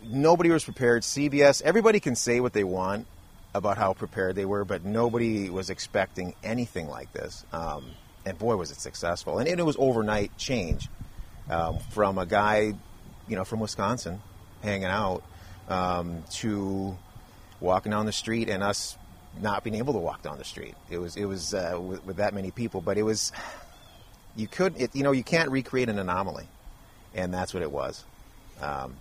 nobody 0.04 0.50
was 0.50 0.64
prepared. 0.64 1.02
CBS, 1.02 1.62
everybody 1.62 2.00
can 2.00 2.14
say 2.14 2.40
what 2.40 2.52
they 2.52 2.64
want 2.64 3.06
about 3.54 3.78
how 3.78 3.92
prepared 3.92 4.36
they 4.36 4.44
were, 4.44 4.64
but 4.64 4.84
nobody 4.84 5.50
was 5.50 5.70
expecting 5.70 6.34
anything 6.42 6.88
like 6.88 7.12
this. 7.12 7.44
Um, 7.52 7.86
and 8.24 8.38
boy, 8.38 8.56
was 8.56 8.70
it 8.70 8.80
successful! 8.80 9.38
And 9.38 9.48
it, 9.48 9.64
was 9.64 9.76
overnight 9.78 10.36
change 10.36 10.88
um, 11.48 11.78
from 11.90 12.18
a 12.18 12.26
guy, 12.26 12.74
you 13.26 13.36
know, 13.36 13.44
from 13.44 13.60
Wisconsin, 13.60 14.20
hanging 14.62 14.84
out, 14.84 15.22
um, 15.68 16.22
to 16.32 16.96
walking 17.60 17.90
down 17.90 18.06
the 18.06 18.12
street 18.12 18.48
and 18.48 18.62
us 18.62 18.96
not 19.40 19.64
being 19.64 19.76
able 19.76 19.92
to 19.94 19.98
walk 19.98 20.22
down 20.22 20.38
the 20.38 20.44
street. 20.44 20.74
It 20.90 20.98
was 20.98 21.16
it 21.16 21.24
was 21.24 21.54
uh, 21.54 21.78
with, 21.80 22.04
with, 22.04 22.16
that 22.16 22.34
many 22.34 22.50
people, 22.50 22.80
but 22.80 22.98
it 22.98 23.02
was 23.02 23.32
you 24.36 24.46
could 24.46 24.80
it, 24.80 24.94
you 24.94 25.02
know 25.02 25.12
you 25.12 25.24
can't 25.24 25.50
recreate 25.50 25.88
an 25.88 25.98
anomaly. 25.98 26.46
and 27.14 27.32
that's 27.32 27.54
what 27.54 27.62
it 27.62 27.70
was. 27.70 28.04
Um, 28.60 28.96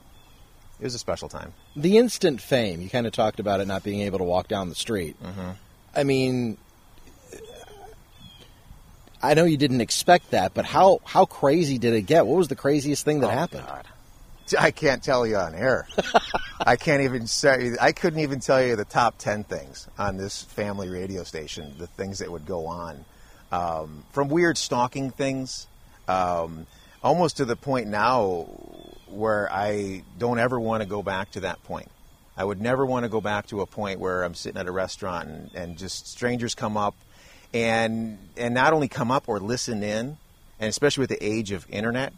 it 0.80 0.84
was 0.84 0.96
a 0.96 1.00
special 1.00 1.28
time. 1.30 1.54
The 1.76 1.98
instant 1.98 2.42
fame, 2.42 2.82
you 2.82 2.90
kind 2.90 3.06
of 3.08 3.14
talked 3.14 3.40
about 3.40 3.60
it 3.62 3.68
not 3.68 3.84
being 3.84 4.02
able 4.02 4.18
to 4.20 4.24
walk 4.24 4.48
down 4.48 4.70
the 4.70 4.76
street. 4.76 5.16
Mm-hmm. 5.24 5.50
I 5.96 6.04
mean, 6.04 6.58
I 9.22 9.34
know 9.34 9.46
you 9.46 9.58
didn't 9.58 9.82
expect 9.82 10.32
that, 10.32 10.54
but 10.54 10.66
how 10.66 11.00
how 11.04 11.26
crazy 11.26 11.78
did 11.78 11.94
it 11.94 12.04
get? 12.04 12.26
What 12.28 12.38
was 12.38 12.48
the 12.48 12.56
craziest 12.56 13.04
thing 13.04 13.22
that 13.22 13.28
Oh, 13.28 13.32
happened? 13.32 13.66
God. 13.66 13.86
I 14.58 14.72
can't 14.72 15.04
tell 15.04 15.28
you 15.28 15.36
on 15.36 15.54
air. 15.56 15.88
I 16.66 16.78
can't 16.78 17.02
even 17.02 17.28
say. 17.28 17.72
I 17.82 17.92
couldn't 17.92 18.20
even 18.20 18.40
tell 18.40 18.64
you 18.64 18.76
the 18.76 18.86
top 18.86 19.18
ten 19.18 19.44
things 19.44 19.88
on 19.98 20.16
this 20.18 20.44
family 20.44 20.88
radio 20.88 21.24
station. 21.24 21.74
The 21.78 21.88
things 21.88 22.20
that 22.20 22.32
would 22.32 22.46
go 22.46 22.68
on, 22.68 23.04
um, 23.52 24.04
from 24.14 24.30
weird 24.30 24.58
stalking 24.58 25.10
things, 25.12 25.68
um, 26.08 26.66
almost 27.04 27.38
to 27.38 27.46
the 27.46 27.56
point 27.56 27.88
now 27.88 28.48
where 29.08 29.52
I 29.52 30.04
don't 30.18 30.40
ever 30.40 30.60
want 30.60 30.84
to 30.84 30.90
go 30.90 31.02
back 31.02 31.32
to 31.32 31.42
that 31.42 31.64
point. 31.64 31.90
I 32.36 32.44
would 32.44 32.62
never 32.62 32.86
want 32.86 33.04
to 33.04 33.10
go 33.10 33.20
back 33.20 33.48
to 33.48 33.62
a 33.62 33.66
point 33.66 34.00
where 34.00 34.24
I'm 34.24 34.36
sitting 34.36 34.60
at 34.60 34.68
a 34.68 34.72
restaurant 34.72 35.28
and, 35.28 35.56
and 35.56 35.78
just 35.78 36.08
strangers 36.08 36.54
come 36.54 36.78
up 36.78 36.96
and 37.54 38.18
and 38.36 38.54
not 38.54 38.74
only 38.74 38.88
come 38.88 39.12
up 39.12 39.28
or 39.28 39.40
listen 39.40 39.82
in, 39.82 40.18
and 40.60 40.70
especially 40.70 41.02
with 41.02 41.10
the 41.10 41.26
age 41.26 41.52
of 41.52 41.66
internet, 41.70 42.14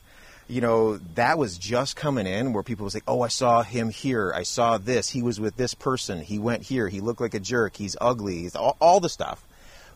you 0.48 0.62
know, 0.62 0.98
that 1.16 1.38
was 1.38 1.58
just 1.58 1.96
coming 1.96 2.28
in 2.28 2.54
where 2.54 2.64
people 2.64 2.84
would 2.86 2.92
say, 2.92 3.02
"Oh, 3.08 3.22
I 3.22 3.28
saw 3.28 3.62
him 3.62 3.90
here. 3.90 4.34
I 4.36 4.44
saw 4.44 4.78
this. 4.78 5.10
He 5.10 5.22
was 5.22 5.40
with 5.40 5.56
this 5.56 5.74
person. 5.74 6.22
He 6.22 6.40
went 6.40 6.64
here. 6.64 6.90
He 6.90 7.00
looked 7.00 7.22
like 7.22 7.36
a 7.36 7.40
jerk. 7.40 7.78
He's 7.78 7.96
ugly. 8.02 8.40
He's 8.40 8.56
all, 8.56 8.76
all 8.82 9.00
the 9.00 9.10
stuff." 9.10 9.44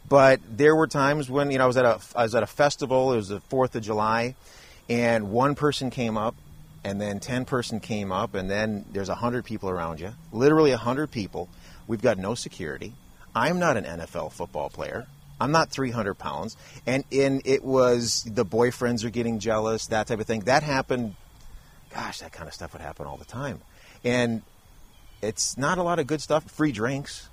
But 0.07 0.41
there 0.49 0.75
were 0.75 0.87
times 0.87 1.29
when 1.29 1.49
you 1.51 1.57
know 1.57 1.63
I 1.63 1.67
was 1.67 1.77
at 1.77 1.85
a 1.85 1.99
I 2.15 2.23
was 2.23 2.35
at 2.35 2.43
a 2.43 2.47
festival. 2.47 3.13
It 3.13 3.17
was 3.17 3.29
the 3.29 3.39
Fourth 3.41 3.75
of 3.75 3.83
July, 3.83 4.35
and 4.89 5.31
one 5.31 5.55
person 5.55 5.89
came 5.89 6.17
up, 6.17 6.35
and 6.83 6.99
then 6.99 7.19
ten 7.19 7.45
person 7.45 7.79
came 7.79 8.11
up, 8.11 8.35
and 8.35 8.49
then 8.49 8.85
there's 8.91 9.09
a 9.09 9.15
hundred 9.15 9.45
people 9.45 9.69
around 9.69 9.99
you. 9.99 10.11
Literally 10.31 10.71
a 10.71 10.77
hundred 10.77 11.11
people. 11.11 11.49
We've 11.87 12.01
got 12.01 12.17
no 12.17 12.35
security. 12.35 12.93
I'm 13.35 13.59
not 13.59 13.77
an 13.77 13.83
NFL 13.85 14.31
football 14.31 14.69
player. 14.69 15.07
I'm 15.39 15.51
not 15.51 15.69
300 15.69 16.13
pounds, 16.13 16.55
and 16.85 17.03
in 17.11 17.41
it 17.43 17.63
was 17.63 18.23
the 18.23 18.45
boyfriends 18.45 19.03
are 19.03 19.09
getting 19.09 19.39
jealous, 19.39 19.87
that 19.87 20.07
type 20.07 20.19
of 20.19 20.25
thing. 20.25 20.41
That 20.41 20.63
happened. 20.63 21.15
Gosh, 21.93 22.19
that 22.19 22.31
kind 22.31 22.47
of 22.47 22.53
stuff 22.53 22.73
would 22.73 22.81
happen 22.81 23.05
all 23.05 23.17
the 23.17 23.25
time, 23.25 23.61
and 24.03 24.41
it's 25.21 25.57
not 25.57 25.77
a 25.77 25.83
lot 25.83 25.99
of 25.99 26.07
good 26.07 26.21
stuff. 26.21 26.49
Free 26.49 26.71
drinks. 26.71 27.29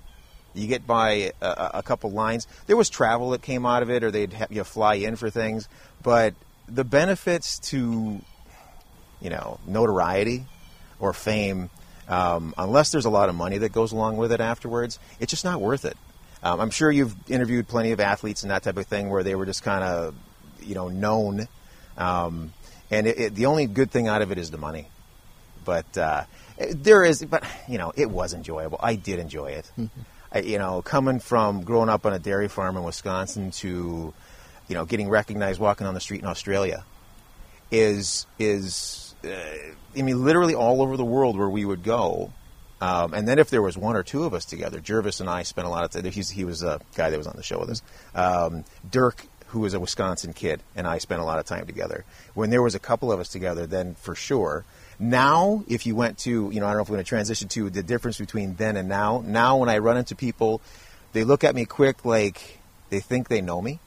You 0.53 0.67
get 0.67 0.85
by 0.85 1.31
a, 1.41 1.71
a 1.75 1.83
couple 1.83 2.11
lines. 2.11 2.47
There 2.67 2.75
was 2.75 2.89
travel 2.89 3.29
that 3.29 3.41
came 3.41 3.65
out 3.65 3.83
of 3.83 3.89
it, 3.89 4.03
or 4.03 4.11
they'd 4.11 4.33
have 4.33 4.51
you 4.51 4.65
fly 4.65 4.95
in 4.95 5.15
for 5.15 5.29
things. 5.29 5.69
But 6.03 6.33
the 6.73 6.83
benefits 6.83 7.59
to, 7.59 8.21
you 9.21 9.29
know, 9.29 9.59
notoriety 9.67 10.45
or 10.99 11.13
fame, 11.13 11.69
um, 12.07 12.53
unless 12.57 12.91
there's 12.91 13.05
a 13.05 13.09
lot 13.09 13.29
of 13.29 13.35
money 13.35 13.57
that 13.59 13.71
goes 13.71 13.91
along 13.91 14.17
with 14.17 14.31
it 14.31 14.41
afterwards, 14.41 14.99
it's 15.19 15.29
just 15.29 15.45
not 15.45 15.61
worth 15.61 15.85
it. 15.85 15.97
Um, 16.43 16.59
I'm 16.59 16.71
sure 16.71 16.91
you've 16.91 17.15
interviewed 17.29 17.67
plenty 17.67 17.91
of 17.91 17.99
athletes 17.99 18.41
and 18.41 18.51
that 18.51 18.63
type 18.63 18.77
of 18.77 18.87
thing 18.87 19.09
where 19.09 19.23
they 19.23 19.35
were 19.35 19.45
just 19.45 19.63
kind 19.63 19.83
of, 19.83 20.15
you 20.61 20.75
know, 20.75 20.87
known. 20.87 21.47
Um, 21.97 22.53
and 22.89 23.07
it, 23.07 23.19
it, 23.19 23.35
the 23.35 23.45
only 23.45 23.67
good 23.67 23.91
thing 23.91 24.07
out 24.07 24.21
of 24.21 24.31
it 24.31 24.37
is 24.37 24.49
the 24.49 24.57
money. 24.57 24.87
But 25.63 25.97
uh, 25.97 26.23
there 26.69 27.03
is, 27.03 27.23
but 27.23 27.43
you 27.67 27.77
know, 27.77 27.93
it 27.95 28.09
was 28.09 28.33
enjoyable. 28.33 28.79
I 28.81 28.95
did 28.95 29.19
enjoy 29.19 29.51
it. 29.51 29.71
I, 30.31 30.39
you 30.39 30.57
know, 30.57 30.81
coming 30.81 31.19
from 31.19 31.63
growing 31.63 31.89
up 31.89 32.05
on 32.05 32.13
a 32.13 32.19
dairy 32.19 32.47
farm 32.47 32.77
in 32.77 32.83
Wisconsin 32.83 33.51
to, 33.51 34.13
you 34.71 34.75
know, 34.75 34.85
getting 34.85 35.09
recognized 35.09 35.59
walking 35.59 35.85
on 35.85 35.93
the 35.93 35.99
street 35.99 36.21
in 36.21 36.27
Australia, 36.27 36.85
is 37.71 38.25
is, 38.39 39.13
uh, 39.25 39.27
I 39.97 40.01
mean, 40.01 40.23
literally 40.23 40.55
all 40.55 40.81
over 40.81 40.95
the 40.95 41.03
world 41.03 41.37
where 41.37 41.49
we 41.49 41.65
would 41.65 41.83
go. 41.83 42.31
Um, 42.79 43.13
and 43.13 43.27
then 43.27 43.37
if 43.37 43.49
there 43.49 43.61
was 43.61 43.77
one 43.77 43.97
or 43.97 44.03
two 44.03 44.23
of 44.23 44.33
us 44.33 44.45
together, 44.45 44.79
Gervase 44.79 45.19
and 45.19 45.29
I 45.29 45.43
spent 45.43 45.67
a 45.67 45.69
lot 45.69 45.83
of 45.83 45.91
time. 45.91 46.09
He's, 46.09 46.29
he 46.29 46.45
was 46.45 46.63
a 46.63 46.79
guy 46.95 47.09
that 47.09 47.17
was 47.17 47.27
on 47.27 47.35
the 47.35 47.43
show 47.43 47.59
with 47.59 47.69
us. 47.69 47.81
Um, 48.15 48.63
Dirk, 48.89 49.25
who 49.47 49.59
was 49.59 49.73
a 49.73 49.79
Wisconsin 49.81 50.31
kid, 50.31 50.63
and 50.73 50.87
I 50.87 50.99
spent 50.99 51.19
a 51.19 51.25
lot 51.25 51.37
of 51.37 51.45
time 51.45 51.65
together. 51.65 52.05
When 52.33 52.49
there 52.49 52.61
was 52.61 52.73
a 52.73 52.79
couple 52.79 53.11
of 53.11 53.19
us 53.19 53.27
together, 53.27 53.67
then 53.67 53.95
for 53.95 54.15
sure. 54.15 54.63
Now, 54.99 55.65
if 55.67 55.85
you 55.85 55.95
went 55.95 56.19
to, 56.19 56.49
you 56.49 56.61
know, 56.61 56.65
I 56.65 56.69
don't 56.69 56.77
know 56.77 56.83
if 56.83 56.89
we're 56.89 56.95
going 56.95 57.03
to 57.03 57.09
transition 57.09 57.49
to 57.49 57.69
the 57.69 57.83
difference 57.83 58.17
between 58.17 58.55
then 58.55 58.77
and 58.77 58.87
now. 58.87 59.21
Now, 59.25 59.57
when 59.57 59.67
I 59.67 59.79
run 59.79 59.97
into 59.97 60.15
people, 60.15 60.61
they 61.11 61.25
look 61.25 61.43
at 61.43 61.55
me 61.55 61.65
quick 61.65 62.05
like 62.05 62.59
they 62.89 63.01
think 63.01 63.27
they 63.27 63.41
know 63.41 63.61
me. 63.61 63.79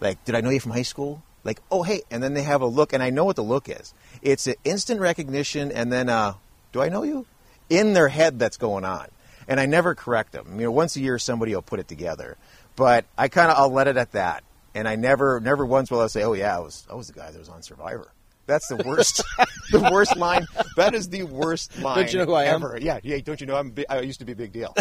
Like, 0.00 0.24
did 0.24 0.34
I 0.34 0.40
know 0.40 0.50
you 0.50 0.60
from 0.60 0.72
high 0.72 0.82
school? 0.82 1.22
Like, 1.44 1.60
oh, 1.70 1.82
hey. 1.82 2.02
And 2.10 2.22
then 2.22 2.34
they 2.34 2.42
have 2.42 2.62
a 2.62 2.66
look, 2.66 2.92
and 2.92 3.02
I 3.02 3.10
know 3.10 3.24
what 3.24 3.36
the 3.36 3.42
look 3.42 3.68
is. 3.68 3.94
It's 4.22 4.46
an 4.46 4.54
instant 4.64 5.00
recognition, 5.00 5.70
and 5.70 5.92
then, 5.92 6.08
uh, 6.08 6.34
do 6.72 6.80
I 6.80 6.88
know 6.88 7.02
you? 7.02 7.26
In 7.68 7.92
their 7.92 8.08
head, 8.08 8.38
that's 8.38 8.56
going 8.56 8.84
on. 8.84 9.08
And 9.46 9.60
I 9.60 9.66
never 9.66 9.94
correct 9.94 10.32
them. 10.32 10.58
You 10.58 10.66
know, 10.66 10.70
once 10.70 10.96
a 10.96 11.00
year, 11.00 11.18
somebody 11.18 11.54
will 11.54 11.62
put 11.62 11.80
it 11.80 11.88
together. 11.88 12.36
But 12.76 13.04
I 13.16 13.28
kind 13.28 13.50
of, 13.50 13.58
I'll 13.58 13.70
let 13.70 13.88
it 13.88 13.96
at 13.96 14.12
that. 14.12 14.42
And 14.74 14.88
I 14.88 14.96
never, 14.96 15.38
never 15.38 15.64
once 15.64 15.90
will 15.90 16.00
I 16.00 16.08
say, 16.08 16.24
oh, 16.24 16.32
yeah, 16.32 16.56
I 16.56 16.60
was, 16.60 16.86
I 16.90 16.94
was 16.94 17.08
the 17.08 17.12
guy 17.12 17.30
that 17.30 17.38
was 17.38 17.48
on 17.48 17.62
Survivor. 17.62 18.10
That's 18.46 18.66
the 18.68 18.76
worst, 18.76 19.22
the 19.70 19.88
worst 19.90 20.16
line. 20.16 20.46
That 20.76 20.94
is 20.94 21.08
the 21.08 21.22
worst 21.22 21.78
line. 21.78 21.96
Don't 21.98 22.12
you 22.12 22.18
know 22.18 22.26
who 22.26 22.34
I 22.34 22.44
am? 22.44 22.56
ever. 22.56 22.78
Yeah, 22.80 23.00
yeah. 23.02 23.18
Don't 23.18 23.40
you 23.40 23.46
know 23.46 23.56
I'm? 23.56 23.74
I 23.88 24.00
used 24.00 24.20
to 24.20 24.26
be 24.26 24.32
a 24.32 24.36
big 24.36 24.52
deal. 24.52 24.74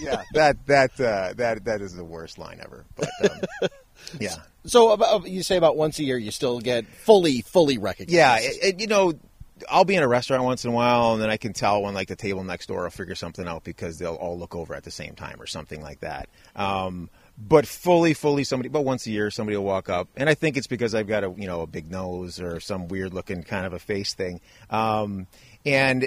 yeah, 0.00 0.22
that 0.34 0.66
that 0.66 1.00
uh, 1.00 1.32
that 1.36 1.64
that 1.64 1.80
is 1.80 1.94
the 1.94 2.04
worst 2.04 2.38
line 2.38 2.60
ever. 2.62 2.84
But 2.96 3.08
um, 3.30 3.40
yeah, 4.20 4.36
So 4.64 4.92
about, 4.92 5.26
you 5.28 5.42
say 5.42 5.56
about 5.56 5.76
once 5.76 5.98
a 5.98 6.04
year, 6.04 6.18
you 6.18 6.30
still 6.30 6.60
get 6.60 6.86
fully 6.86 7.40
fully 7.42 7.78
recognized. 7.78 8.12
yeah. 8.14 8.38
It, 8.40 8.56
it- 8.62 8.80
you 8.80 8.86
know, 8.86 9.12
I'll 9.70 9.84
be 9.84 9.94
in 9.94 10.02
a 10.02 10.08
restaurant 10.08 10.42
once 10.42 10.64
in 10.64 10.72
a 10.72 10.74
while, 10.74 11.12
and 11.12 11.22
then 11.22 11.30
I 11.30 11.36
can 11.36 11.52
tell 11.52 11.82
when 11.82 11.94
like 11.94 12.08
the 12.08 12.16
table 12.16 12.42
next 12.42 12.66
door 12.66 12.82
will 12.82 12.90
figure 12.90 13.14
something 13.14 13.46
out 13.46 13.62
because 13.62 13.96
they'll 13.98 14.16
all 14.16 14.36
look 14.36 14.56
over 14.56 14.74
at 14.74 14.82
the 14.82 14.90
same 14.90 15.14
time 15.14 15.40
or 15.40 15.46
something 15.46 15.80
like 15.80 16.00
that. 16.00 16.28
Um, 16.56 17.10
but 17.38 17.66
fully, 17.66 18.12
fully 18.12 18.42
somebody, 18.42 18.68
but 18.70 18.80
once 18.84 19.06
a 19.06 19.10
year 19.12 19.30
somebody 19.30 19.56
will 19.56 19.64
walk 19.64 19.88
up, 19.88 20.08
and 20.16 20.28
I 20.28 20.34
think 20.34 20.56
it's 20.56 20.66
because 20.66 20.96
I've 20.96 21.06
got 21.06 21.22
a 21.22 21.32
you 21.36 21.46
know 21.46 21.60
a 21.60 21.66
big 21.68 21.90
nose 21.92 22.40
or 22.40 22.58
some 22.58 22.88
weird 22.88 23.14
looking 23.14 23.44
kind 23.44 23.64
of 23.64 23.72
a 23.72 23.78
face 23.78 24.14
thing. 24.14 24.40
Um, 24.68 25.28
and 25.64 26.04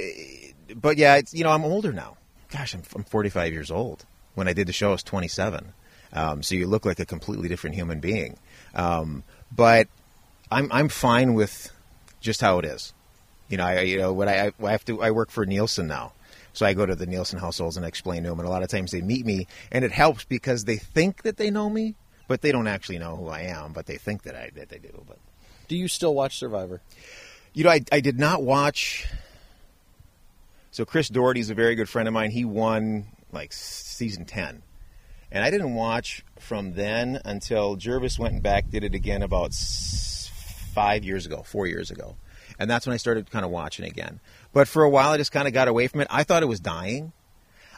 but 0.75 0.97
yeah, 0.97 1.15
it's 1.15 1.33
you 1.33 1.45
know 1.45 1.51
I'm 1.51 1.63
older 1.63 1.93
now. 1.93 2.17
Gosh, 2.51 2.73
I'm, 2.75 2.83
I'm 2.93 3.03
45 3.05 3.53
years 3.53 3.71
old. 3.71 4.05
When 4.33 4.47
I 4.49 4.53
did 4.53 4.67
the 4.67 4.73
show, 4.73 4.89
I 4.89 4.91
was 4.91 5.03
27. 5.03 5.71
Um, 6.15 6.41
so 6.41 6.55
you 6.55 6.65
look 6.65 6.85
like 6.85 6.99
a 6.99 7.05
completely 7.05 7.47
different 7.47 7.75
human 7.75 7.99
being. 7.99 8.37
Um, 8.73 9.23
but 9.51 9.87
I'm 10.51 10.71
I'm 10.71 10.89
fine 10.89 11.33
with 11.35 11.71
just 12.21 12.41
how 12.41 12.57
it 12.59 12.65
is. 12.65 12.93
You 13.49 13.57
know, 13.57 13.65
I 13.65 13.81
you 13.81 13.97
know 13.99 14.13
when 14.13 14.27
I, 14.29 14.51
I 14.63 14.71
have 14.71 14.85
to 14.85 15.03
I 15.03 15.11
work 15.11 15.29
for 15.29 15.45
Nielsen 15.45 15.87
now. 15.87 16.13
So 16.53 16.65
I 16.65 16.73
go 16.73 16.85
to 16.85 16.95
the 16.95 17.05
Nielsen 17.05 17.37
households 17.37 17.75
and 17.75 17.85
I 17.85 17.89
explain 17.89 18.23
to 18.23 18.29
them, 18.29 18.39
and 18.39 18.47
a 18.47 18.51
lot 18.51 18.63
of 18.63 18.69
times 18.69 18.91
they 18.91 19.01
meet 19.01 19.25
me, 19.25 19.45
and 19.73 19.83
it 19.83 19.91
helps 19.91 20.23
because 20.23 20.63
they 20.63 20.77
think 20.77 21.23
that 21.23 21.35
they 21.35 21.51
know 21.51 21.69
me, 21.69 21.95
but 22.29 22.41
they 22.41 22.53
don't 22.53 22.67
actually 22.67 22.97
know 22.97 23.17
who 23.17 23.27
I 23.27 23.41
am, 23.41 23.73
but 23.73 23.87
they 23.87 23.97
think 23.97 24.23
that 24.23 24.35
I 24.37 24.51
that 24.55 24.69
they 24.69 24.79
do. 24.79 25.03
But 25.05 25.17
Do 25.67 25.75
you 25.75 25.89
still 25.89 26.15
watch 26.15 26.37
Survivor? 26.37 26.81
you 27.53 27.65
know, 27.65 27.69
I, 27.71 27.81
I 27.91 27.99
did 27.99 28.17
not 28.17 28.41
watch. 28.41 29.05
So 30.71 30.85
Chris 30.85 31.09
Daugherty's 31.09 31.49
a 31.49 31.53
very 31.55 31.75
good 31.75 31.87
friend 31.89 32.07
of 32.07 32.13
mine. 32.13 32.31
He 32.31 32.45
won 32.45 33.07
like 33.31 33.51
season 33.53 34.25
ten, 34.25 34.61
and 35.35 35.43
I 35.43 35.51
didn't 35.51 35.75
watch 35.75 36.23
from 36.39 36.73
then 36.73 37.19
until 37.25 37.75
Gervase 37.75 38.17
went 38.17 38.41
back 38.41 38.69
did 38.69 38.85
it 38.85 38.95
again 38.95 39.21
about 39.21 39.53
five 39.53 41.03
years 41.03 41.25
ago, 41.25 41.43
four 41.43 41.67
years 41.67 41.91
ago, 41.91 42.15
and 42.57 42.71
that's 42.71 42.87
when 42.87 42.93
I 42.93 42.97
started 42.97 43.29
kind 43.29 43.43
of 43.43 43.51
watching 43.51 43.85
again. 43.85 44.21
But 44.53 44.69
for 44.69 44.83
a 44.83 44.89
while, 44.89 45.11
I 45.11 45.17
just 45.17 45.33
kind 45.33 45.45
of 45.45 45.53
got 45.53 45.67
away 45.67 45.87
from 45.87 45.99
it. 45.99 46.07
I 46.09 46.23
thought 46.23 46.41
it 46.41 46.47
was 46.47 46.61
dying. 46.61 47.11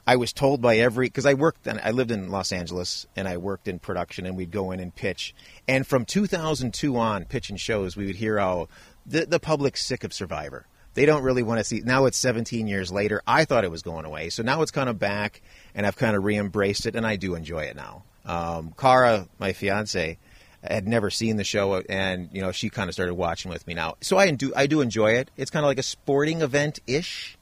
I 0.06 0.18
was 0.18 0.34
told 0.34 0.62
by 0.62 0.78
every 0.78 1.08
because 1.08 1.26
I 1.26 1.34
worked 1.34 1.66
and 1.66 1.82
I 1.84 1.90
lived 1.92 2.12
in 2.12 2.30
Los 2.30 2.52
Angeles 2.52 3.08
and 3.16 3.28
I 3.28 3.38
worked 3.38 3.68
in 3.68 3.80
production 3.80 4.28
and 4.28 4.38
we'd 4.38 4.52
go 4.52 4.72
in 4.72 4.80
and 4.80 4.96
pitch. 4.96 5.34
And 5.68 5.86
from 5.86 6.06
2002 6.06 6.96
on, 6.96 7.26
pitching 7.26 7.58
shows, 7.58 7.98
we 7.98 8.06
would 8.06 8.16
hear 8.18 8.38
how 8.38 8.70
the 9.04 9.26
the 9.26 9.40
public's 9.40 9.84
sick 9.84 10.04
of 10.04 10.14
Survivor. 10.14 10.68
They 10.98 11.06
don't 11.06 11.22
really 11.22 11.44
want 11.44 11.60
to 11.60 11.64
see. 11.64 11.82
Now 11.86 12.08
it's 12.08 12.18
17 12.18 12.66
years 12.66 12.92
later. 12.92 13.22
I 13.28 13.46
thought 13.46 13.64
it 13.64 13.70
was 13.70 13.84
going 13.84 14.06
away, 14.06 14.32
so 14.32 14.42
now 14.42 14.64
it's 14.64 14.72
kind 14.72 14.90
of 14.90 14.98
back, 14.98 15.44
and 15.76 15.86
I've 15.86 15.96
kind 15.96 16.16
of 16.16 16.24
re-embraced 16.24 16.88
it, 16.88 16.96
and 16.96 17.06
I 17.06 17.18
do 17.18 17.36
enjoy 17.36 17.66
it 17.66 17.76
now. 17.76 18.04
Um, 18.26 18.74
Cara, 18.76 19.28
my 19.38 19.54
fiance, 19.54 20.18
had 20.64 20.88
never 20.88 21.12
seen 21.12 21.38
the 21.38 21.44
show, 21.44 21.84
and 21.88 22.30
you 22.34 22.42
know 22.42 22.52
she 22.52 22.72
kind 22.72 22.90
of 22.90 22.96
started 22.96 23.14
watching 23.14 23.52
with 23.52 23.68
me 23.68 23.76
now. 23.76 23.98
So 24.02 24.18
I 24.18 24.32
do 24.32 24.52
I 24.56 24.66
do 24.66 24.82
enjoy 24.82 25.12
it. 25.18 25.30
It's 25.38 25.52
kind 25.52 25.64
of 25.64 25.68
like 25.68 25.78
a 25.78 25.84
sporting 25.84 26.42
event 26.42 26.80
ish. 26.88 27.38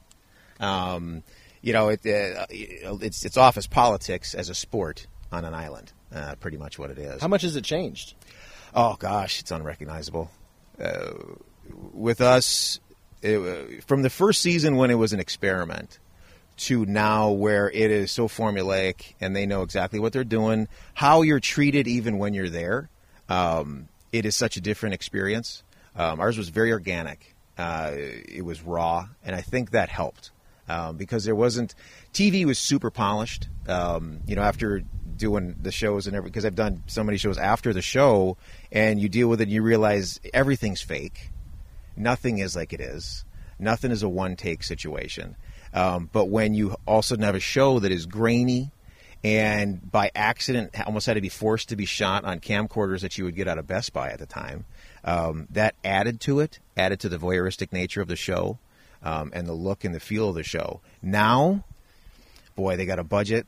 Um, 0.60 1.22
you 1.62 1.72
know, 1.72 1.88
it, 1.88 2.00
uh, 2.00 2.44
it's 2.50 3.24
it's 3.24 3.38
office 3.38 3.66
politics 3.66 4.34
as 4.34 4.50
a 4.50 4.54
sport 4.54 5.06
on 5.32 5.46
an 5.46 5.54
island. 5.54 5.94
Uh, 6.14 6.34
pretty 6.34 6.58
much 6.58 6.78
what 6.78 6.90
it 6.90 6.98
is. 6.98 7.22
How 7.22 7.28
much 7.28 7.40
has 7.40 7.56
it 7.56 7.64
changed? 7.64 8.16
Oh 8.74 8.96
gosh, 8.98 9.40
it's 9.40 9.50
unrecognizable. 9.50 10.30
Uh, 10.78 11.12
with 11.94 12.20
us, 12.20 12.80
it, 13.22 13.84
from 13.84 14.02
the 14.02 14.10
first 14.10 14.42
season 14.42 14.76
when 14.76 14.90
it 14.90 14.94
was 14.94 15.12
an 15.12 15.20
experiment 15.20 15.98
to 16.56 16.86
now 16.86 17.30
where 17.30 17.70
it 17.70 17.90
is 17.90 18.10
so 18.10 18.28
formulaic 18.28 19.14
and 19.20 19.36
they 19.36 19.46
know 19.46 19.62
exactly 19.62 19.98
what 19.98 20.12
they're 20.12 20.24
doing, 20.24 20.68
how 20.94 21.22
you're 21.22 21.40
treated 21.40 21.86
even 21.86 22.18
when 22.18 22.34
you're 22.34 22.48
there. 22.48 22.88
Um, 23.28 23.88
it 24.12 24.24
is 24.24 24.34
such 24.34 24.56
a 24.56 24.60
different 24.60 24.94
experience. 24.94 25.62
Um, 25.94 26.20
ours 26.20 26.38
was 26.38 26.48
very 26.48 26.72
organic. 26.72 27.34
Uh, 27.58 27.92
it 27.94 28.44
was 28.44 28.62
raw, 28.62 29.08
and 29.24 29.34
I 29.34 29.40
think 29.40 29.70
that 29.70 29.88
helped 29.88 30.30
um, 30.68 30.96
because 30.96 31.24
there 31.24 31.34
wasn't 31.34 31.74
TV 32.12 32.44
was 32.44 32.58
super 32.58 32.90
polished. 32.90 33.48
Um, 33.68 34.20
you 34.26 34.36
know, 34.36 34.42
after 34.42 34.82
doing 35.16 35.56
the 35.60 35.72
shows 35.72 36.06
and 36.06 36.14
everything, 36.14 36.32
because 36.32 36.44
I've 36.44 36.54
done 36.54 36.82
so 36.86 37.02
many 37.02 37.18
shows 37.18 37.38
after 37.38 37.72
the 37.72 37.82
show, 37.82 38.36
and 38.70 39.00
you 39.00 39.08
deal 39.08 39.28
with 39.28 39.40
it, 39.40 39.44
and 39.44 39.52
you 39.52 39.62
realize 39.62 40.20
everything's 40.34 40.82
fake. 40.82 41.30
Nothing 41.96 42.38
is 42.38 42.54
like 42.54 42.72
it 42.72 42.80
is. 42.80 43.24
Nothing 43.58 43.90
is 43.90 44.02
a 44.02 44.08
one 44.08 44.36
take 44.36 44.62
situation. 44.62 45.36
Um, 45.72 46.08
but 46.12 46.26
when 46.26 46.54
you 46.54 46.76
also 46.86 47.16
have 47.18 47.34
a 47.34 47.40
show 47.40 47.78
that 47.80 47.92
is 47.92 48.06
grainy 48.06 48.70
and 49.24 49.90
by 49.90 50.10
accident 50.14 50.78
almost 50.86 51.06
had 51.06 51.14
to 51.14 51.20
be 51.20 51.28
forced 51.28 51.70
to 51.70 51.76
be 51.76 51.84
shot 51.84 52.24
on 52.24 52.38
camcorders 52.38 53.00
that 53.00 53.18
you 53.18 53.24
would 53.24 53.34
get 53.34 53.48
out 53.48 53.58
of 53.58 53.66
Best 53.66 53.92
Buy 53.92 54.10
at 54.10 54.18
the 54.18 54.26
time, 54.26 54.64
um, 55.04 55.48
that 55.50 55.74
added 55.84 56.20
to 56.22 56.40
it, 56.40 56.60
added 56.76 57.00
to 57.00 57.08
the 57.08 57.18
voyeuristic 57.18 57.72
nature 57.72 58.00
of 58.00 58.08
the 58.08 58.16
show 58.16 58.58
um, 59.02 59.30
and 59.34 59.46
the 59.46 59.52
look 59.52 59.84
and 59.84 59.94
the 59.94 60.00
feel 60.00 60.28
of 60.28 60.34
the 60.34 60.42
show. 60.42 60.80
Now, 61.02 61.64
boy, 62.54 62.76
they 62.76 62.86
got 62.86 62.98
a 62.98 63.04
budget. 63.04 63.46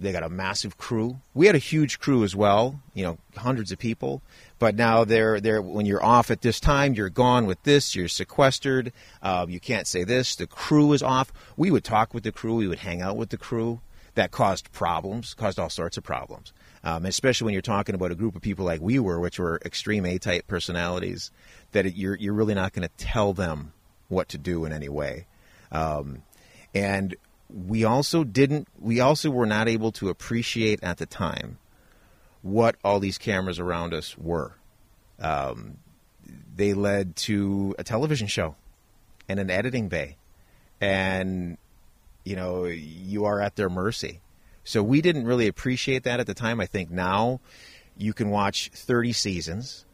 They 0.00 0.12
got 0.12 0.22
a 0.22 0.28
massive 0.28 0.78
crew. 0.78 1.20
We 1.34 1.46
had 1.46 1.56
a 1.56 1.58
huge 1.58 1.98
crew 1.98 2.22
as 2.22 2.36
well, 2.36 2.80
you 2.94 3.04
know, 3.04 3.18
hundreds 3.36 3.72
of 3.72 3.78
people. 3.78 4.22
But 4.58 4.76
now 4.76 5.04
they're 5.04 5.40
they're 5.40 5.60
when 5.60 5.86
you're 5.86 6.04
off 6.04 6.30
at 6.30 6.42
this 6.42 6.60
time, 6.60 6.94
you're 6.94 7.08
gone 7.10 7.46
with 7.46 7.62
this. 7.64 7.96
You're 7.96 8.08
sequestered. 8.08 8.92
Uh, 9.22 9.46
you 9.48 9.58
can't 9.60 9.86
say 9.86 10.04
this. 10.04 10.36
The 10.36 10.46
crew 10.46 10.92
is 10.92 11.02
off. 11.02 11.32
We 11.56 11.70
would 11.70 11.84
talk 11.84 12.14
with 12.14 12.22
the 12.22 12.32
crew. 12.32 12.56
We 12.56 12.68
would 12.68 12.78
hang 12.80 13.02
out 13.02 13.16
with 13.16 13.30
the 13.30 13.36
crew. 13.36 13.80
That 14.14 14.30
caused 14.30 14.72
problems, 14.72 15.34
caused 15.34 15.58
all 15.58 15.70
sorts 15.70 15.96
of 15.96 16.04
problems. 16.04 16.52
Um, 16.84 17.04
especially 17.04 17.46
when 17.46 17.52
you're 17.52 17.62
talking 17.62 17.94
about 17.94 18.12
a 18.12 18.16
group 18.16 18.36
of 18.36 18.42
people 18.42 18.64
like 18.64 18.80
we 18.80 18.98
were, 18.98 19.18
which 19.18 19.38
were 19.38 19.60
extreme 19.64 20.06
A-type 20.06 20.46
personalities, 20.46 21.30
that 21.72 21.86
it, 21.86 21.94
you're 21.94 22.16
you're 22.16 22.34
really 22.34 22.54
not 22.54 22.72
going 22.72 22.88
to 22.88 23.04
tell 23.04 23.32
them 23.32 23.72
what 24.08 24.28
to 24.30 24.38
do 24.38 24.64
in 24.64 24.72
any 24.72 24.88
way. 24.88 25.26
Um, 25.70 26.22
and 26.74 27.16
we 27.50 27.84
also 27.84 28.24
didn't. 28.24 28.68
We 28.78 29.00
also 29.00 29.30
were 29.30 29.46
not 29.46 29.68
able 29.68 29.92
to 29.92 30.08
appreciate 30.08 30.82
at 30.82 30.98
the 30.98 31.06
time 31.06 31.58
what 32.42 32.76
all 32.84 33.00
these 33.00 33.18
cameras 33.18 33.58
around 33.58 33.94
us 33.94 34.16
were. 34.16 34.54
Um, 35.18 35.78
they 36.54 36.74
led 36.74 37.16
to 37.16 37.74
a 37.78 37.84
television 37.84 38.26
show 38.26 38.54
and 39.28 39.40
an 39.40 39.50
editing 39.50 39.88
bay, 39.88 40.16
and 40.80 41.56
you 42.24 42.36
know 42.36 42.64
you 42.64 43.24
are 43.24 43.40
at 43.40 43.56
their 43.56 43.70
mercy. 43.70 44.20
So 44.64 44.82
we 44.82 45.00
didn't 45.00 45.24
really 45.24 45.46
appreciate 45.46 46.04
that 46.04 46.20
at 46.20 46.26
the 46.26 46.34
time. 46.34 46.60
I 46.60 46.66
think 46.66 46.90
now 46.90 47.40
you 47.96 48.12
can 48.12 48.28
watch 48.28 48.70
30 48.74 49.14
seasons, 49.14 49.86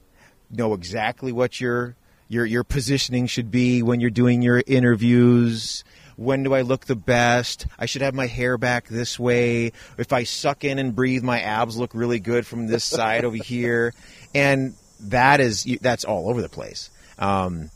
know 0.51 0.75
exactly 0.75 1.31
what 1.31 1.61
your 1.61 1.95
your 2.29 2.47
your 2.47 2.65
positioning 2.65 3.27
should 3.27 3.51
be 3.51 3.83
when 3.83 4.01
you're 4.01 4.11
doing 4.11 4.43
your 4.43 4.63
interviews 4.67 5.85
when 6.17 6.43
do 6.43 6.55
I 6.55 6.63
look 6.63 6.87
the 6.87 6.97
best? 6.97 7.67
I 7.79 7.87
should 7.87 8.03
have 8.03 8.15
my 8.15 8.27
hair 8.27 8.57
back 8.59 8.89
this 8.89 9.19
way. 9.19 9.73
If 9.99 10.13
I 10.13 10.25
suck 10.25 10.65
in 10.65 10.79
and 10.79 10.95
breathe, 10.95 11.23
my 11.23 11.41
abs 11.41 11.77
look 11.77 11.95
really 11.95 12.21
good 12.21 12.47
from 12.47 12.67
this 12.67 12.85
side 12.85 13.25
over 13.25 13.37
here. 13.37 13.95
And 14.35 14.75
that 15.01 15.41
is 15.41 15.65
that's 15.81 16.05
all 16.05 16.29
over 16.29 16.41
the 16.41 16.49
place. 16.49 16.91
Um, 17.19 17.71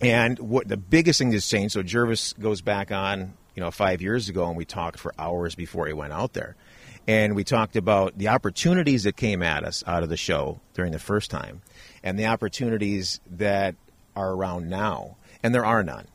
and 0.00 0.38
what 0.38 0.68
the 0.68 0.76
biggest 0.76 1.18
thing 1.18 1.30
that's 1.30 1.48
changed. 1.48 1.74
So 1.74 1.82
Gervase 1.82 2.38
goes 2.38 2.60
back 2.60 2.90
on, 2.92 3.34
you 3.54 3.62
know, 3.62 3.70
five 3.70 4.02
years 4.02 4.28
ago, 4.28 4.46
and 4.46 4.56
we 4.56 4.64
talked 4.64 4.98
for 4.98 5.14
hours 5.18 5.54
before 5.54 5.86
he 5.86 5.92
went 5.92 6.12
out 6.12 6.32
there, 6.34 6.56
and 7.06 7.34
we 7.34 7.44
talked 7.44 7.76
about 7.76 8.16
the 8.18 8.28
opportunities 8.28 9.04
that 9.04 9.16
came 9.16 9.42
at 9.42 9.64
us 9.64 9.84
out 9.86 10.02
of 10.02 10.08
the 10.08 10.16
show 10.16 10.60
during 10.74 10.92
the 10.92 10.98
first 10.98 11.30
time, 11.30 11.62
and 12.02 12.18
the 12.18 12.26
opportunities 12.26 13.20
that 13.30 13.74
are 14.14 14.32
around 14.32 14.68
now, 14.68 15.16
and 15.42 15.54
there 15.54 15.64
are 15.64 15.82
none 15.82 16.06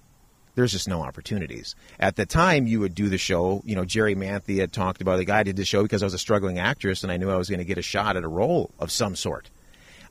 there's 0.55 0.71
just 0.71 0.87
no 0.87 1.01
opportunities. 1.01 1.75
At 1.99 2.15
the 2.15 2.25
time, 2.25 2.67
you 2.67 2.79
would 2.79 2.93
do 2.93 3.09
the 3.09 3.17
show. 3.17 3.61
You 3.65 3.75
know, 3.75 3.83
Jerri 3.83 4.15
Manthey 4.15 4.59
had 4.59 4.73
talked 4.73 5.01
about 5.01 5.17
the 5.17 5.25
guy 5.25 5.43
did 5.43 5.55
the 5.55 5.65
show 5.65 5.83
because 5.83 6.03
I 6.03 6.05
was 6.05 6.13
a 6.13 6.19
struggling 6.19 6.59
actress 6.59 7.03
and 7.03 7.11
I 7.11 7.17
knew 7.17 7.29
I 7.29 7.37
was 7.37 7.49
going 7.49 7.59
to 7.59 7.65
get 7.65 7.77
a 7.77 7.83
shot 7.83 8.17
at 8.17 8.23
a 8.23 8.27
role 8.27 8.71
of 8.79 8.91
some 8.91 9.15
sort. 9.15 9.49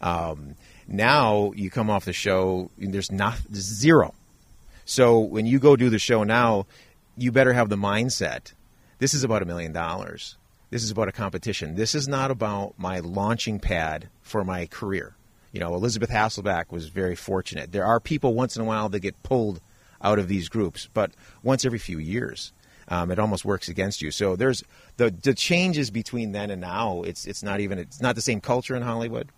Um, 0.01 0.57
now 0.89 1.53
you 1.55 1.71
come 1.71 1.91
off 1.91 2.05
the 2.05 2.13
show, 2.13 2.71
there's 2.79 3.13
not 3.13 3.39
zero. 3.53 4.15
So 4.87 5.21
when 5.21 5.47
you 5.47 5.59
go 5.59 5.77
do 5.77 5.91
the 5.91 5.99
show 5.99 6.25
now, 6.25 6.67
you 7.17 7.31
better 7.33 7.53
have 7.53 7.69
the 7.69 7.77
mindset. 7.77 8.53
This 8.99 9.15
is 9.15 9.25
about 9.25 9.43
a 9.43 9.45
million 9.45 9.73
dollars. 9.73 10.37
This 10.71 10.85
is 10.85 10.91
about 10.91 11.09
a 11.09 11.13
competition. 11.13 11.75
This 11.75 11.95
is 11.95 12.07
not 12.07 12.31
about 12.31 12.75
my 12.79 13.01
launching 13.01 13.59
pad 13.59 14.09
for 14.23 14.45
my 14.45 14.67
career. 14.67 15.17
You 15.53 15.59
know, 15.59 15.75
Elisabeth 15.75 16.11
Hasselbeck 16.11 16.71
was 16.71 16.89
very 16.89 17.17
fortunate. 17.17 17.73
There 17.73 17.85
are 17.85 17.99
people 17.99 18.35
once 18.35 18.55
in 18.55 18.63
a 18.63 18.65
while 18.65 18.89
that 18.89 19.01
get 19.01 19.21
pulled 19.25 19.61
out 20.01 20.21
of 20.21 20.29
these 20.29 20.49
groups, 20.49 20.89
but 20.95 21.11
once 21.43 21.65
every 21.65 21.79
few 21.79 21.99
years. 21.99 22.53
Um, 22.87 23.11
it 23.11 23.19
almost 23.19 23.45
works 23.45 23.69
against 23.69 24.03
you. 24.03 24.11
So 24.11 24.35
there's 24.35 24.65
the 24.97 25.11
the 25.11 25.35
changes 25.35 25.91
between 25.91 26.33
then 26.33 26.51
and 26.51 26.61
now. 26.61 27.03
It's 27.03 27.25
it's 27.25 27.43
not 27.43 27.61
even 27.61 27.79
it's 27.79 28.01
not 28.01 28.17
the 28.17 28.21
same 28.21 28.41
culture 28.41 28.75
in 28.75 28.83
Hollywood. 28.83 29.29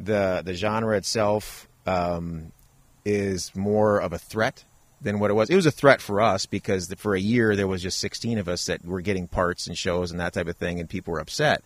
The 0.00 0.42
the 0.44 0.54
genre 0.54 0.96
itself 0.96 1.68
um, 1.86 2.50
is 3.04 3.54
more 3.54 4.00
of 4.00 4.12
a 4.12 4.18
threat 4.18 4.64
than 5.00 5.18
what 5.18 5.30
it 5.30 5.34
was. 5.34 5.50
It 5.50 5.56
was 5.56 5.66
a 5.66 5.70
threat 5.70 6.00
for 6.00 6.20
us 6.20 6.46
because 6.46 6.88
the, 6.88 6.96
for 6.96 7.14
a 7.14 7.20
year 7.20 7.56
there 7.56 7.66
was 7.66 7.82
just 7.82 7.98
16 7.98 8.38
of 8.38 8.48
us 8.48 8.66
that 8.66 8.84
were 8.84 9.00
getting 9.00 9.26
parts 9.28 9.66
and 9.66 9.76
shows 9.76 10.10
and 10.10 10.20
that 10.20 10.32
type 10.32 10.48
of 10.48 10.56
thing, 10.56 10.80
and 10.80 10.88
people 10.88 11.12
were 11.12 11.20
upset. 11.20 11.62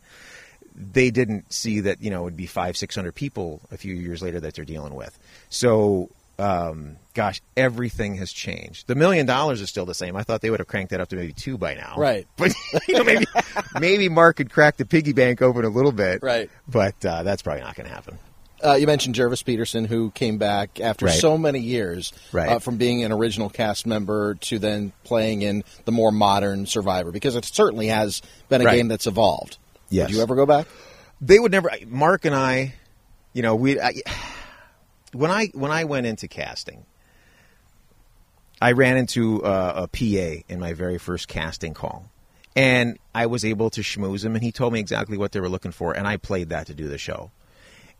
They 0.74 1.10
didn't 1.10 1.52
see 1.52 1.80
that 1.80 2.02
you 2.02 2.10
know 2.10 2.22
it 2.22 2.24
would 2.24 2.36
be 2.36 2.46
five, 2.46 2.76
six 2.76 2.96
hundred 2.96 3.14
people 3.14 3.60
a 3.70 3.76
few 3.76 3.94
years 3.94 4.22
later 4.22 4.40
that 4.40 4.54
they're 4.54 4.64
dealing 4.64 4.94
with. 4.94 5.16
So 5.48 6.10
um, 6.38 6.96
gosh, 7.14 7.40
everything 7.56 8.16
has 8.16 8.32
changed. 8.32 8.86
The 8.86 8.94
million 8.94 9.26
dollars 9.26 9.60
is 9.60 9.68
still 9.68 9.86
the 9.86 9.94
same. 9.94 10.16
I 10.16 10.22
thought 10.22 10.40
they 10.40 10.50
would 10.50 10.60
have 10.60 10.66
cranked 10.66 10.90
that 10.90 11.00
up 11.00 11.08
to 11.08 11.16
maybe 11.16 11.32
two 11.32 11.56
by 11.58 11.74
now. 11.74 11.94
Right. 11.96 12.26
But 12.36 12.52
you 12.88 12.94
know, 12.94 13.04
maybe 13.04 13.26
maybe 13.80 14.08
Mark 14.08 14.36
could 14.36 14.50
crack 14.50 14.76
the 14.76 14.84
piggy 14.84 15.12
bank 15.12 15.42
open 15.42 15.64
a 15.64 15.68
little 15.68 15.92
bit. 15.92 16.22
Right. 16.22 16.50
But 16.66 17.04
uh, 17.04 17.22
that's 17.22 17.42
probably 17.42 17.62
not 17.62 17.76
going 17.76 17.88
to 17.88 17.94
happen. 17.94 18.18
Uh, 18.64 18.74
you 18.74 18.86
mentioned 18.86 19.14
Gervase 19.14 19.44
Peterson, 19.44 19.84
who 19.84 20.10
came 20.12 20.38
back 20.38 20.80
after 20.80 21.06
Right. 21.06 21.14
so 21.20 21.36
many 21.36 21.58
years 21.60 22.12
Right. 22.32 22.48
uh, 22.48 22.58
from 22.60 22.76
being 22.78 23.04
an 23.04 23.12
original 23.12 23.50
cast 23.50 23.86
member 23.86 24.34
to 24.36 24.58
then 24.58 24.92
playing 25.04 25.42
in 25.42 25.64
the 25.84 25.92
more 25.92 26.10
modern 26.10 26.64
Survivor, 26.66 27.12
because 27.12 27.36
it 27.36 27.44
certainly 27.44 27.88
has 27.88 28.22
been 28.48 28.62
a 28.62 28.64
Right. 28.64 28.76
game 28.76 28.88
that's 28.88 29.06
evolved. 29.06 29.58
Yes. 29.90 30.08
Did 30.08 30.16
you 30.16 30.22
ever 30.22 30.34
go 30.34 30.46
back? 30.46 30.66
They 31.20 31.38
would 31.38 31.52
never. 31.52 31.70
Mark 31.86 32.24
and 32.24 32.34
I, 32.34 32.74
you 33.34 33.42
know, 33.42 33.54
we 33.54 33.78
I, 33.80 33.94
when 35.12 35.30
I 35.30 35.46
when 35.54 35.70
I 35.70 35.84
went 35.84 36.06
into 36.06 36.26
casting, 36.26 36.86
I 38.62 38.72
ran 38.72 38.96
into 38.96 39.44
uh, 39.44 39.84
a 39.84 39.88
PA 39.88 40.42
in 40.48 40.58
my 40.58 40.72
very 40.72 40.96
first 40.98 41.28
casting 41.28 41.74
call, 41.74 42.10
and 42.56 42.98
I 43.14 43.26
was 43.26 43.44
able 43.44 43.68
to 43.70 43.82
schmooze 43.82 44.24
him, 44.24 44.34
and 44.34 44.42
he 44.42 44.52
told 44.52 44.72
me 44.72 44.80
exactly 44.80 45.18
what 45.18 45.32
they 45.32 45.40
were 45.40 45.48
looking 45.50 45.72
for, 45.72 45.92
and 45.92 46.06
I 46.08 46.16
played 46.16 46.48
that 46.48 46.66
to 46.68 46.74
do 46.74 46.88
the 46.88 46.98
show. 46.98 47.30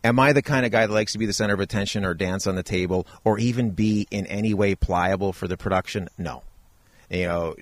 Am 0.05 0.19
I 0.19 0.33
the 0.33 0.43
kind 0.43 0.67
of 0.67 0.71
guy 0.71 0.85
that 0.85 0.93
likes 0.93 1.13
to 1.13 1.17
be 1.17 1.25
the 1.25 1.33
center 1.33 1.55
of 1.55 1.59
attention 1.59 2.05
or 2.05 2.13
dance 2.13 2.45
on 2.45 2.53
the 2.53 2.61
table 2.61 3.07
or 3.23 3.39
even 3.39 3.71
be 3.71 4.07
in 4.11 4.27
any 4.27 4.53
way 4.53 4.75
pliable 4.75 5.33
for 5.33 5.47
the 5.47 5.57
production? 5.57 6.09
No. 6.15 6.43
You 7.09 7.25
know, 7.25 7.55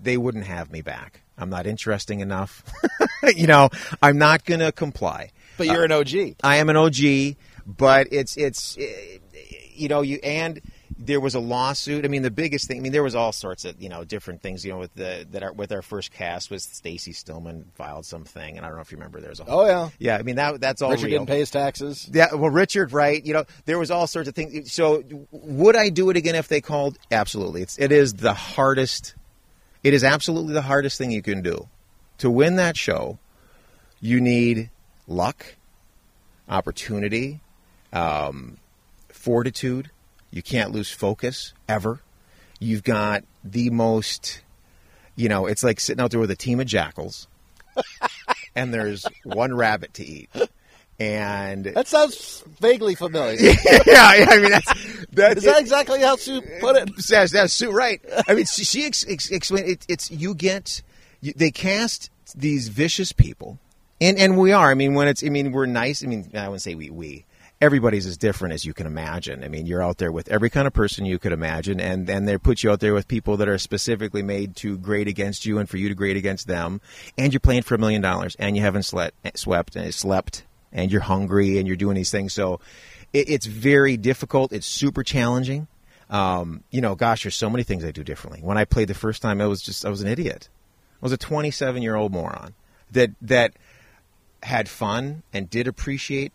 they 0.00 0.16
wouldn't 0.16 0.44
have 0.44 0.70
me 0.70 0.80
back. 0.80 1.22
I'm 1.36 1.50
not 1.50 1.66
interesting 1.66 2.20
enough. 2.20 2.62
you 3.34 3.48
know, 3.48 3.70
I'm 4.00 4.16
not 4.16 4.44
going 4.44 4.60
to 4.60 4.70
comply. 4.70 5.30
But 5.56 5.66
you're 5.66 5.82
an 5.82 5.90
OG. 5.90 6.36
I 6.44 6.58
am 6.58 6.68
an 6.68 6.76
OG, 6.76 7.34
but 7.66 8.06
it's 8.12 8.36
it's 8.36 8.78
eh, 8.78 9.18
you 9.74 9.88
know 9.88 10.02
you 10.02 10.20
and 10.22 10.60
there 10.98 11.20
was 11.20 11.34
a 11.34 11.40
lawsuit. 11.40 12.04
I 12.04 12.08
mean, 12.08 12.22
the 12.22 12.30
biggest 12.30 12.68
thing. 12.68 12.78
I 12.78 12.80
mean, 12.80 12.92
there 12.92 13.02
was 13.02 13.14
all 13.14 13.32
sorts 13.32 13.64
of 13.64 13.80
you 13.82 13.88
know 13.88 14.04
different 14.04 14.42
things. 14.42 14.64
You 14.64 14.72
know, 14.72 14.78
with 14.78 14.94
the 14.94 15.26
that 15.32 15.42
are, 15.42 15.52
with 15.52 15.72
our 15.72 15.82
first 15.82 16.12
cast 16.12 16.50
was 16.50 16.62
Stacey 16.64 17.12
Stillman 17.12 17.70
filed 17.74 18.06
something, 18.06 18.56
and 18.56 18.64
I 18.64 18.68
don't 18.68 18.76
know 18.76 18.82
if 18.82 18.92
you 18.92 18.98
remember. 18.98 19.20
There's 19.20 19.40
a 19.40 19.44
whole, 19.44 19.60
Oh, 19.60 19.66
yeah. 19.66 19.88
yeah. 19.98 20.16
I 20.16 20.22
mean 20.22 20.36
that 20.36 20.60
that's 20.60 20.82
all 20.82 20.90
Richard 20.90 21.06
real. 21.06 21.18
didn't 21.20 21.28
pay 21.28 21.38
his 21.40 21.50
taxes. 21.50 22.08
Yeah, 22.12 22.34
well, 22.34 22.50
Richard, 22.50 22.92
right? 22.92 23.24
You 23.24 23.32
know, 23.34 23.44
there 23.64 23.78
was 23.78 23.90
all 23.90 24.06
sorts 24.06 24.28
of 24.28 24.34
things. 24.34 24.72
So, 24.72 25.02
would 25.32 25.76
I 25.76 25.88
do 25.88 26.10
it 26.10 26.16
again 26.16 26.34
if 26.36 26.48
they 26.48 26.60
called? 26.60 26.98
Absolutely. 27.10 27.62
It's 27.62 27.78
it 27.78 27.90
is 27.92 28.14
the 28.14 28.34
hardest. 28.34 29.14
It 29.82 29.94
is 29.94 30.04
absolutely 30.04 30.54
the 30.54 30.62
hardest 30.62 30.96
thing 30.98 31.10
you 31.10 31.22
can 31.22 31.42
do. 31.42 31.68
To 32.18 32.30
win 32.30 32.56
that 32.56 32.76
show, 32.76 33.18
you 34.00 34.20
need 34.20 34.70
luck, 35.08 35.44
opportunity, 36.48 37.40
um, 37.92 38.58
fortitude. 39.08 39.90
You 40.34 40.42
can't 40.42 40.72
lose 40.72 40.90
focus 40.90 41.54
ever. 41.68 42.00
You've 42.58 42.82
got 42.82 43.22
the 43.44 43.70
most. 43.70 44.42
You 45.14 45.28
know, 45.28 45.46
it's 45.46 45.62
like 45.62 45.78
sitting 45.78 46.02
out 46.02 46.10
there 46.10 46.18
with 46.18 46.32
a 46.32 46.36
team 46.36 46.58
of 46.58 46.66
jackals, 46.66 47.28
and 48.56 48.74
there's 48.74 49.06
one 49.22 49.54
rabbit 49.54 49.94
to 49.94 50.04
eat. 50.04 50.28
And 50.98 51.66
That 51.66 51.86
sounds 51.86 52.42
vaguely 52.60 52.96
familiar. 52.96 53.36
yeah, 53.40 53.54
yeah, 53.86 54.26
I 54.28 54.38
mean 54.40 54.50
that's 54.50 55.06
that's 55.12 55.36
Is 55.36 55.44
that 55.44 55.60
exactly 55.60 56.00
how 56.00 56.16
Sue 56.16 56.42
put 56.60 56.74
it? 56.76 56.90
that's, 57.08 57.30
that's 57.30 57.52
Sue 57.52 57.70
right. 57.70 58.00
I 58.26 58.34
mean, 58.34 58.46
she, 58.46 58.64
she 58.64 58.84
ex, 58.86 59.04
ex, 59.08 59.30
explained 59.30 59.68
it, 59.68 59.86
it's 59.88 60.10
you 60.10 60.34
get 60.34 60.82
you, 61.20 61.32
they 61.36 61.52
cast 61.52 62.10
these 62.34 62.66
vicious 62.66 63.12
people, 63.12 63.60
and 64.00 64.18
and 64.18 64.36
we 64.36 64.50
are. 64.50 64.68
I 64.68 64.74
mean, 64.74 64.94
when 64.94 65.06
it's 65.06 65.22
I 65.22 65.28
mean 65.28 65.52
we're 65.52 65.66
nice. 65.66 66.02
I 66.02 66.08
mean, 66.08 66.28
I 66.34 66.48
wouldn't 66.48 66.62
say 66.62 66.74
we 66.74 66.90
we. 66.90 67.24
Everybody's 67.64 68.06
as 68.06 68.16
different 68.16 68.54
as 68.54 68.64
you 68.64 68.74
can 68.74 68.86
imagine. 68.86 69.42
I 69.42 69.48
mean, 69.48 69.66
you're 69.66 69.82
out 69.82 69.98
there 69.98 70.12
with 70.12 70.28
every 70.28 70.50
kind 70.50 70.66
of 70.66 70.72
person 70.72 71.06
you 71.06 71.18
could 71.18 71.32
imagine, 71.32 71.80
and 71.80 72.08
and 72.08 72.28
they 72.28 72.38
put 72.38 72.62
you 72.62 72.70
out 72.70 72.80
there 72.80 72.94
with 72.94 73.08
people 73.08 73.36
that 73.38 73.48
are 73.48 73.58
specifically 73.58 74.22
made 74.22 74.54
to 74.56 74.78
grade 74.78 75.08
against 75.08 75.46
you 75.46 75.58
and 75.58 75.68
for 75.68 75.78
you 75.78 75.88
to 75.88 75.94
grade 75.94 76.16
against 76.16 76.46
them. 76.46 76.80
And 77.18 77.32
you're 77.32 77.40
playing 77.40 77.62
for 77.62 77.74
a 77.74 77.78
million 77.78 78.02
dollars, 78.02 78.36
and 78.38 78.56
you 78.56 78.62
haven't 78.62 78.84
slept, 78.84 79.16
swept, 79.38 79.74
and 79.74 79.92
slept, 79.92 80.44
and 80.72 80.92
you're 80.92 81.00
hungry, 81.00 81.58
and 81.58 81.66
you're 81.66 81.76
doing 81.76 81.96
these 81.96 82.10
things. 82.10 82.32
So 82.32 82.60
it, 83.12 83.30
it's 83.30 83.46
very 83.46 83.96
difficult. 83.96 84.52
It's 84.52 84.66
super 84.66 85.02
challenging. 85.02 85.66
Um, 86.10 86.62
you 86.70 86.82
know, 86.82 86.94
gosh, 86.94 87.24
there's 87.24 87.36
so 87.36 87.48
many 87.48 87.64
things 87.64 87.84
I 87.84 87.90
do 87.90 88.04
differently. 88.04 88.40
When 88.42 88.58
I 88.58 88.66
played 88.66 88.88
the 88.88 88.94
first 88.94 89.22
time, 89.22 89.40
I 89.40 89.46
was 89.46 89.62
just 89.62 89.86
I 89.86 89.88
was 89.88 90.02
an 90.02 90.08
idiot. 90.08 90.48
I 91.00 91.04
was 91.04 91.12
a 91.12 91.16
27 91.16 91.82
year 91.82 91.96
old 91.96 92.12
moron 92.12 92.54
that 92.90 93.10
that 93.22 93.54
had 94.42 94.68
fun 94.68 95.22
and 95.32 95.48
did 95.48 95.66
appreciate 95.66 96.32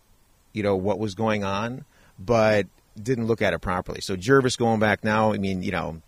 you 0.54 0.64
know 0.64 0.76
what 0.76 1.00
was 1.00 1.16
going 1.16 1.44
on, 1.44 1.86
but 2.18 2.68
didn't 3.02 3.28
look 3.28 3.42
at 3.42 3.54
it 3.54 3.60
properly. 3.60 4.02
So 4.02 4.16
Gervase 4.16 4.58
going 4.58 4.80
back 4.80 5.04
now, 5.04 5.34
I 5.34 5.38
mean, 5.38 5.64
you 5.64 5.72
know, 5.72 6.02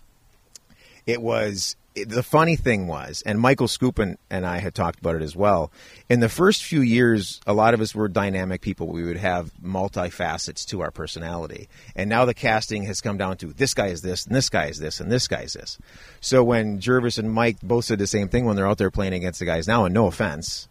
it 1.05 1.21
was 1.21 1.75
it, 1.93 2.09
the 2.09 2.23
funny 2.23 2.55
thing 2.55 2.87
was, 2.87 3.21
and 3.25 3.39
Michael 3.39 3.67
Skupin 3.67 4.17
and 4.29 4.45
I 4.45 4.59
had 4.59 4.73
talked 4.73 4.99
about 4.99 5.15
it 5.15 5.21
as 5.21 5.35
well. 5.35 5.71
In 6.09 6.21
the 6.21 6.29
first 6.29 6.63
few 6.63 6.81
years, 6.81 7.41
a 7.45 7.53
lot 7.53 7.73
of 7.73 7.81
us 7.81 7.93
were 7.93 8.07
dynamic 8.07 8.61
people. 8.61 8.87
We 8.87 9.03
would 9.03 9.17
have 9.17 9.51
multifacets 9.61 10.65
to 10.67 10.81
our 10.81 10.91
personality, 10.91 11.67
and 11.95 12.09
now 12.09 12.25
the 12.25 12.33
casting 12.33 12.83
has 12.83 13.01
come 13.01 13.17
down 13.17 13.37
to 13.37 13.47
this 13.47 13.73
guy 13.73 13.87
is 13.87 14.01
this, 14.01 14.25
and 14.25 14.35
this 14.35 14.49
guy 14.49 14.65
is 14.65 14.79
this, 14.79 14.99
and 14.99 15.11
this 15.11 15.27
guy 15.27 15.41
is 15.41 15.53
this. 15.53 15.77
So 16.21 16.43
when 16.43 16.79
Gervase 16.79 17.17
and 17.17 17.31
Mike 17.31 17.57
both 17.61 17.85
said 17.85 17.99
the 17.99 18.07
same 18.07 18.29
thing 18.29 18.45
when 18.45 18.55
they're 18.55 18.67
out 18.67 18.77
there 18.77 18.91
playing 18.91 19.13
against 19.13 19.39
the 19.39 19.45
guys 19.45 19.67
now, 19.67 19.85
and 19.85 19.93
no 19.93 20.07
offense, 20.07 20.69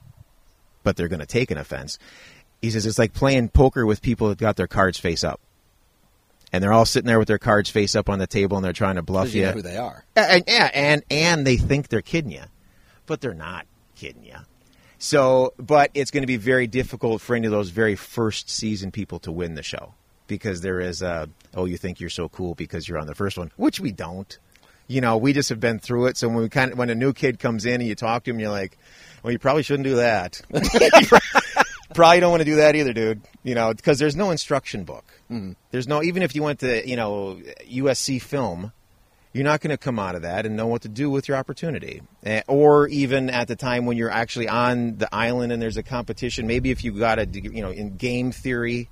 but 0.83 0.97
they're 0.97 1.09
going 1.09 1.21
to 1.21 1.27
take 1.27 1.51
an 1.51 1.59
offense 1.59 1.99
he 2.61 2.71
says 2.71 2.87
it's 2.87 2.99
like 2.99 3.13
playing 3.13 3.49
poker 3.49 3.87
with 3.87 4.03
people 4.03 4.29
that 4.29 4.39
got 4.39 4.57
their 4.57 4.67
cards 4.67 4.99
face 4.99 5.25
up. 5.25 5.41
And 6.53 6.63
they're 6.63 6.73
all 6.73 6.85
sitting 6.85 7.07
there 7.07 7.19
with 7.19 7.29
their 7.29 7.39
cards 7.39 7.71
face 7.71 7.95
up 7.95 8.09
on 8.09 8.19
the 8.19 8.27
table 8.27 8.57
and 8.57 8.65
they're 8.65 8.73
trying 8.73 8.97
to 8.97 9.03
bluff 9.03 9.33
you. 9.33 9.43
you. 9.43 9.47
know 9.47 9.53
who 9.53 9.63
they 9.63 9.77
are. 9.77 10.05
And, 10.17 10.45
yeah, 10.49 10.71
and 10.75 11.03
and 11.11 11.47
they 11.47 11.57
think 11.57 11.89
they're 11.89 12.03
kidding 12.03 12.33
you, 12.33 12.43
but 13.07 13.21
they're 13.21 13.35
not 13.35 13.67
kidding 13.95 14.25
you. 14.25 14.37
So, 14.99 15.55
but 15.59 15.91
it's 15.95 16.11
going 16.11 16.23
to 16.23 16.27
be 16.27 16.37
very 16.37 16.67
difficult 16.67 17.23
for 17.23 17.35
any 17.37 17.47
of 17.47 17.53
those 17.53 17.71
very 17.71 17.95
first 17.95 18.51
season 18.51 18.91
people 18.91 19.19
to 19.21 19.33
win 19.33 19.55
the 19.55 19.63
show 19.63 19.95
because 20.27 20.61
there 20.61 20.81
is 20.81 21.03
a 21.03 21.29
oh 21.55 21.65
you 21.65 21.77
think 21.77 22.01
you're 22.01 22.11
so 22.11 22.29
cool 22.29 22.55
because 22.55 22.89
you're 22.89 22.99
on 22.99 23.07
the 23.07 23.15
first 23.15 23.39
one, 23.39 23.53
which 23.57 23.81
we 23.81 23.93
don't. 23.93 24.39
You 24.89 25.01
know, 25.01 25.17
we 25.17 25.33
just 25.33 25.51
have 25.51 25.61
been 25.61 25.79
through 25.79 26.07
it. 26.07 26.17
So 26.17 26.29
when 26.29 26.39
we 26.39 26.49
kind 26.49 26.73
of 26.73 26.79
when 26.79 26.91
a 26.91 26.97
new 26.97 27.13
kid 27.13 27.39
comes 27.39 27.65
in 27.65 27.75
and 27.75 27.87
you 27.87 27.95
talk 27.95 28.25
to 28.25 28.31
him, 28.31 28.41
you're 28.41 28.51
like, 28.51 28.77
well, 29.23 29.33
you 29.33 29.39
probably 29.39 29.63
shouldn't 29.63 29.85
do 29.85 29.97
that. 29.97 30.41
probably 31.95 32.21
don't 32.21 32.31
want 32.31 32.41
to 32.41 32.45
do 32.45 32.57
that 32.57 32.77
either, 32.77 32.93
dude. 32.93 33.23
You 33.43 33.55
know, 33.55 33.73
because 33.73 33.99
there's 33.99 34.17
no 34.17 34.31
instruction 34.31 34.85
book. 34.85 35.05
Mm. 35.31 35.57
There's 35.71 35.89
no 35.89 36.03
even 36.03 36.23
if 36.23 36.35
you 36.35 36.43
went 36.43 36.61
to 36.61 36.89
you 36.89 36.97
know 36.97 37.41
USC 37.69 38.21
film, 38.21 38.73
you're 39.33 39.45
not 39.45 39.61
going 39.61 39.71
to 39.71 39.79
come 39.79 39.99
out 39.99 40.15
of 40.15 40.23
that 40.23 40.47
and 40.47 40.57
know 40.57 40.67
what 40.67 40.83
to 40.83 40.89
do 40.89 41.11
with 41.11 41.29
your 41.29 41.37
opportunity. 41.37 42.03
Eh, 42.25 42.43
or 42.49 42.89
even 42.89 43.31
at 43.31 43.49
the 43.49 43.57
time 43.57 43.87
when 43.87 43.97
you're 43.97 44.11
actually 44.11 44.49
on 44.49 44.97
the 44.97 45.13
island 45.15 45.53
and 45.53 45.63
there's 45.63 45.77
a 45.77 45.83
competition, 45.83 46.47
maybe 46.47 46.71
if 46.71 46.83
you 46.83 46.93
got 46.93 47.19
a 47.19 47.27
you 47.27 47.63
know 47.63 47.71
in 47.71 47.97
game 47.97 48.33
theory, 48.33 48.89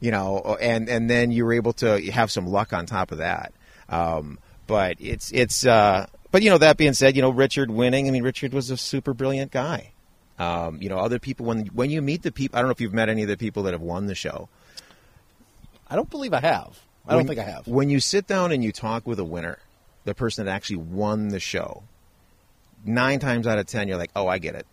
you 0.00 0.10
know, 0.10 0.56
and 0.60 0.88
and 0.88 1.08
then 1.08 1.30
you 1.30 1.44
were 1.44 1.52
able 1.52 1.72
to 1.74 2.00
have 2.10 2.30
some 2.30 2.46
luck 2.46 2.72
on 2.72 2.86
top 2.86 3.12
of 3.12 3.18
that. 3.18 3.52
Um, 3.88 4.38
but 4.66 4.96
it's 5.00 5.30
it's. 5.32 5.66
Uh, 5.66 6.06
but 6.30 6.42
you 6.42 6.48
know 6.48 6.58
that 6.58 6.78
being 6.78 6.94
said, 6.94 7.14
you 7.14 7.22
know 7.22 7.30
Richard 7.30 7.70
winning. 7.70 8.08
I 8.08 8.10
mean, 8.10 8.22
Richard 8.22 8.54
was 8.54 8.70
a 8.70 8.76
super 8.76 9.14
brilliant 9.14 9.52
guy. 9.52 9.91
Um, 10.42 10.82
you 10.82 10.88
know, 10.88 10.98
other 10.98 11.20
people 11.20 11.46
when 11.46 11.66
when 11.66 11.90
you 11.90 12.02
meet 12.02 12.22
the 12.22 12.32
people. 12.32 12.58
I 12.58 12.62
don't 12.62 12.68
know 12.68 12.72
if 12.72 12.80
you've 12.80 12.92
met 12.92 13.08
any 13.08 13.22
of 13.22 13.28
the 13.28 13.36
people 13.36 13.62
that 13.64 13.72
have 13.74 13.80
won 13.80 14.06
the 14.06 14.14
show. 14.14 14.48
I 15.88 15.94
don't 15.94 16.10
believe 16.10 16.34
I 16.34 16.40
have. 16.40 16.80
I 17.06 17.14
when, 17.14 17.26
don't 17.26 17.36
think 17.36 17.46
I 17.46 17.50
have. 17.50 17.68
When 17.68 17.88
you 17.90 18.00
sit 18.00 18.26
down 18.26 18.50
and 18.50 18.64
you 18.64 18.72
talk 18.72 19.06
with 19.06 19.20
a 19.20 19.24
winner, 19.24 19.58
the 20.04 20.14
person 20.14 20.46
that 20.46 20.52
actually 20.52 20.76
won 20.76 21.28
the 21.28 21.38
show, 21.38 21.84
nine 22.84 23.20
times 23.20 23.46
out 23.46 23.58
of 23.58 23.66
ten, 23.66 23.86
you're 23.86 23.98
like, 23.98 24.10
"Oh, 24.16 24.26
I 24.26 24.38
get 24.38 24.56
it. 24.56 24.66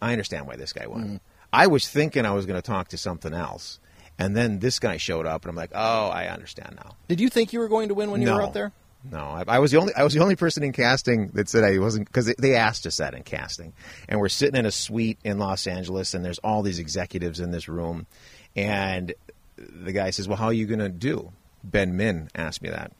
I 0.00 0.10
understand 0.10 0.48
why 0.48 0.56
this 0.56 0.72
guy 0.72 0.86
won." 0.88 1.04
Mm-hmm. 1.04 1.16
I 1.52 1.68
was 1.68 1.88
thinking 1.88 2.26
I 2.26 2.32
was 2.32 2.46
going 2.46 2.60
to 2.60 2.66
talk 2.66 2.88
to 2.88 2.98
something 2.98 3.32
else, 3.32 3.78
and 4.18 4.36
then 4.36 4.58
this 4.58 4.80
guy 4.80 4.96
showed 4.96 5.26
up, 5.26 5.42
and 5.44 5.50
I'm 5.50 5.56
like, 5.56 5.72
"Oh, 5.72 6.08
I 6.08 6.26
understand 6.26 6.76
now." 6.76 6.96
Did 7.06 7.20
you 7.20 7.28
think 7.28 7.52
you 7.52 7.60
were 7.60 7.68
going 7.68 7.88
to 7.88 7.94
win 7.94 8.10
when 8.10 8.22
no. 8.22 8.30
you 8.30 8.36
were 8.36 8.42
out 8.42 8.54
there? 8.54 8.72
No, 9.10 9.18
I, 9.18 9.44
I, 9.48 9.58
was 9.58 9.72
the 9.72 9.78
only 9.78 9.92
I 9.94 10.04
was 10.04 10.14
the 10.14 10.20
only 10.20 10.36
person 10.36 10.62
in 10.62 10.72
casting 10.72 11.28
that 11.28 11.48
said 11.48 11.64
I 11.64 11.78
wasn't 11.78 12.06
because 12.06 12.32
they 12.38 12.54
asked 12.54 12.86
us 12.86 12.98
that 12.98 13.14
in 13.14 13.24
casting, 13.24 13.72
and 14.08 14.20
we're 14.20 14.28
sitting 14.28 14.58
in 14.58 14.64
a 14.64 14.70
suite 14.70 15.18
in 15.24 15.38
Los 15.38 15.66
Angeles, 15.66 16.14
and 16.14 16.24
there's 16.24 16.38
all 16.38 16.62
these 16.62 16.78
executives 16.78 17.40
in 17.40 17.50
this 17.50 17.68
room, 17.68 18.06
and 18.54 19.12
the 19.56 19.92
guy 19.92 20.10
says, 20.10 20.28
"Well, 20.28 20.38
how 20.38 20.46
are 20.46 20.52
you 20.52 20.66
going 20.66 20.78
to 20.78 20.88
do?" 20.88 21.32
Ben 21.64 21.96
Min 21.96 22.28
asked 22.34 22.62
me 22.62 22.70
that, 22.70 22.92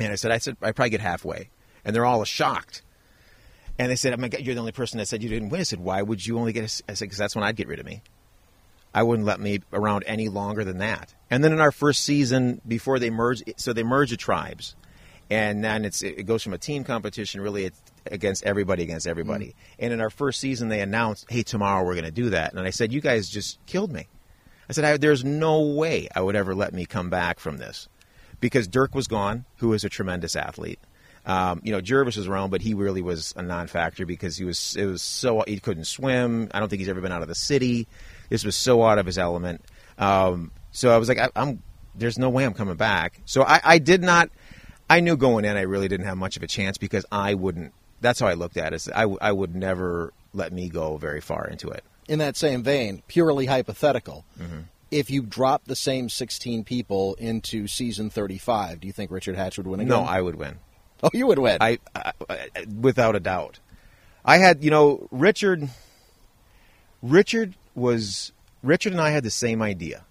and 0.00 0.12
I 0.12 0.16
said, 0.16 0.32
"I 0.32 0.38
said 0.38 0.56
I 0.62 0.72
probably 0.72 0.90
get 0.90 1.00
halfway," 1.00 1.50
and 1.84 1.94
they're 1.94 2.06
all 2.06 2.24
shocked, 2.24 2.82
and 3.78 3.88
they 3.88 3.96
said, 3.96 4.12
"Oh 4.12 4.16
my 4.16 4.28
God, 4.28 4.40
you're 4.40 4.54
the 4.54 4.60
only 4.60 4.72
person 4.72 4.98
that 4.98 5.06
said 5.06 5.22
you 5.22 5.28
didn't 5.28 5.50
win." 5.50 5.60
I 5.60 5.64
said, 5.64 5.80
"Why 5.80 6.02
would 6.02 6.26
you 6.26 6.40
only 6.40 6.52
get?" 6.52 6.62
A, 6.62 6.90
I 6.90 6.94
said, 6.94 7.04
"Because 7.04 7.18
that's 7.18 7.36
when 7.36 7.44
I'd 7.44 7.56
get 7.56 7.68
rid 7.68 7.78
of 7.78 7.86
me." 7.86 8.02
I 8.92 9.04
wouldn't 9.04 9.26
let 9.26 9.38
me 9.38 9.60
around 9.72 10.02
any 10.08 10.28
longer 10.28 10.64
than 10.64 10.78
that. 10.78 11.14
And 11.30 11.44
then 11.44 11.52
in 11.52 11.60
our 11.60 11.70
first 11.70 12.02
season, 12.02 12.60
before 12.66 12.98
they 12.98 13.10
merged, 13.10 13.44
so 13.56 13.72
they 13.72 13.84
merged 13.84 14.12
the 14.12 14.16
tribes 14.16 14.74
and 15.30 15.62
then 15.62 15.84
it 15.84 16.26
goes 16.26 16.42
from 16.42 16.52
a 16.52 16.58
team 16.58 16.82
competition 16.82 17.40
really 17.40 17.70
against 18.06 18.44
everybody 18.44 18.82
against 18.82 19.06
everybody. 19.06 19.46
mm 19.46 19.54
And 19.78 19.92
in 19.92 20.00
our 20.00 20.10
first 20.10 20.40
season, 20.40 20.68
they 20.68 20.80
announced, 20.80 21.26
"Hey, 21.30 21.42
tomorrow 21.42 21.84
we're 21.84 21.94
going 21.94 22.04
to 22.04 22.10
do 22.10 22.30
that." 22.30 22.52
And 22.52 22.60
I 22.60 22.70
said, 22.70 22.92
"You 22.92 23.00
guys 23.00 23.28
just 23.28 23.64
killed 23.66 23.92
me." 23.92 24.08
I 24.68 24.72
said, 24.72 24.84
I, 24.84 24.96
"There's 24.96 25.24
no 25.24 25.60
way 25.60 26.08
I 26.14 26.20
would 26.20 26.36
ever 26.36 26.54
let 26.54 26.74
me 26.74 26.84
come 26.84 27.10
back 27.10 27.38
from 27.38 27.58
this." 27.58 27.88
Because 28.40 28.66
Dirk 28.66 28.94
was 28.94 29.06
gone, 29.06 29.44
who 29.56 29.68
was 29.68 29.84
a 29.84 29.88
tremendous 29.88 30.34
athlete. 30.34 30.80
Um, 31.26 31.60
you 31.62 31.72
know, 31.72 31.82
Gervase 31.82 32.16
was 32.16 32.26
around, 32.26 32.50
but 32.50 32.62
he 32.62 32.72
really 32.72 33.02
was 33.02 33.34
a 33.36 33.42
non-factor 33.42 34.06
because 34.06 34.36
he 34.38 34.44
was 34.44 34.74
it 34.76 34.86
was 34.86 35.02
so 35.02 35.44
he 35.46 35.60
couldn't 35.60 35.84
swim. 35.84 36.50
I 36.52 36.58
don't 36.58 36.68
think 36.68 36.80
he's 36.80 36.88
ever 36.88 37.00
been 37.00 37.12
out 37.12 37.22
of 37.22 37.28
the 37.28 37.34
city. 37.34 37.86
This 38.30 38.44
was 38.44 38.56
so 38.56 38.82
out 38.82 38.98
of 38.98 39.06
his 39.06 39.18
element. 39.18 39.64
Um, 39.98 40.50
so 40.72 40.90
I 40.90 40.96
was 40.96 41.08
like, 41.08 41.18
I, 41.18 41.28
am 41.36 41.62
there's 41.94 42.18
no 42.18 42.30
way 42.30 42.44
I'm 42.44 42.54
coming 42.54 42.76
back. 42.76 43.20
So 43.26 43.42
I, 43.42 43.60
I 43.62 43.78
did 43.78 44.02
not 44.02 44.30
I 44.90 44.98
knew 44.98 45.16
going 45.16 45.44
in 45.44 45.56
I 45.56 45.62
really 45.62 45.86
didn't 45.86 46.06
have 46.06 46.18
much 46.18 46.36
of 46.36 46.42
a 46.42 46.48
chance 46.48 46.76
because 46.76 47.06
I 47.12 47.34
wouldn't. 47.34 47.72
That's 48.00 48.18
how 48.18 48.26
I 48.26 48.34
looked 48.34 48.56
at 48.56 48.74
it. 48.74 48.88
I, 48.94 49.04
I 49.20 49.30
would 49.30 49.54
never 49.54 50.12
let 50.34 50.52
me 50.52 50.68
go 50.68 50.96
very 50.96 51.20
far 51.20 51.46
into 51.46 51.68
it. 51.68 51.84
In 52.08 52.18
that 52.18 52.36
same 52.36 52.64
vein, 52.64 53.02
purely 53.06 53.46
hypothetical, 53.46 54.24
mm-hmm. 54.38 54.62
if 54.90 55.08
you 55.08 55.22
drop 55.22 55.64
the 55.66 55.76
same 55.76 56.08
16 56.08 56.64
people 56.64 57.14
into 57.14 57.68
season 57.68 58.10
35, 58.10 58.80
do 58.80 58.88
you 58.88 58.92
think 58.92 59.12
Richard 59.12 59.36
Hatch 59.36 59.58
would 59.58 59.68
win 59.68 59.78
again? 59.78 59.90
No, 59.90 60.00
I 60.00 60.20
would 60.20 60.34
win. 60.34 60.58
Oh, 61.02 61.08
you 61.14 61.26
would 61.28 61.38
win. 61.38 61.56
I, 61.62 61.78
I, 61.94 62.12
I 62.28 62.66
without 62.78 63.16
a 63.16 63.20
doubt. 63.20 63.58
I 64.22 64.36
had, 64.36 64.62
you 64.62 64.70
know, 64.70 65.08
Richard. 65.10 65.70
Richard 67.00 67.54
was 67.74 68.32
Richard 68.62 68.92
and 68.92 69.00
I 69.00 69.08
had 69.08 69.22
the 69.24 69.30
same 69.30 69.62
idea. 69.62 70.04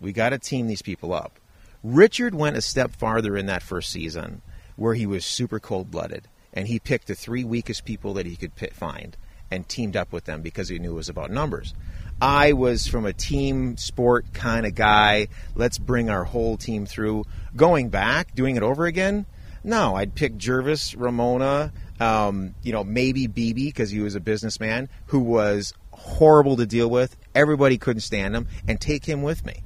We 0.00 0.14
got 0.14 0.30
to 0.30 0.38
team 0.38 0.66
these 0.66 0.80
people 0.80 1.12
up. 1.12 1.39
Richard 1.82 2.34
went 2.34 2.58
a 2.58 2.62
step 2.62 2.90
farther 2.90 3.36
in 3.36 3.46
that 3.46 3.62
first 3.62 3.90
season 3.90 4.42
where 4.76 4.94
he 4.94 5.06
was 5.06 5.24
super 5.24 5.58
cold 5.58 5.90
blooded 5.90 6.28
and 6.52 6.68
he 6.68 6.78
picked 6.78 7.06
the 7.06 7.14
three 7.14 7.42
weakest 7.42 7.86
people 7.86 8.14
that 8.14 8.26
he 8.26 8.36
could 8.36 8.52
find 8.74 9.16
and 9.50 9.68
teamed 9.68 9.96
up 9.96 10.12
with 10.12 10.24
them 10.24 10.42
because 10.42 10.68
he 10.68 10.78
knew 10.78 10.92
it 10.92 10.96
was 10.96 11.08
about 11.08 11.30
numbers. 11.30 11.74
I 12.20 12.52
was 12.52 12.86
from 12.86 13.06
a 13.06 13.14
team 13.14 13.78
sport 13.78 14.32
kind 14.34 14.66
of 14.66 14.74
guy. 14.74 15.28
Let's 15.54 15.78
bring 15.78 16.10
our 16.10 16.24
whole 16.24 16.58
team 16.58 16.84
through. 16.84 17.24
Going 17.56 17.88
back, 17.88 18.34
doing 18.34 18.56
it 18.56 18.62
over 18.62 18.84
again? 18.84 19.24
No, 19.64 19.96
I'd 19.96 20.14
pick 20.14 20.36
Gervase, 20.36 20.94
Ramona, 20.98 21.72
um, 21.98 22.54
you 22.62 22.72
know, 22.72 22.84
maybe 22.84 23.26
BB 23.26 23.66
because 23.66 23.90
he 23.90 24.00
was 24.00 24.14
a 24.14 24.20
businessman 24.20 24.88
who 25.06 25.20
was 25.20 25.72
horrible 25.92 26.56
to 26.56 26.66
deal 26.66 26.90
with. 26.90 27.16
Everybody 27.34 27.78
couldn't 27.78 28.00
stand 28.00 28.36
him, 28.36 28.48
and 28.68 28.80
take 28.80 29.04
him 29.06 29.22
with 29.22 29.44
me 29.46 29.62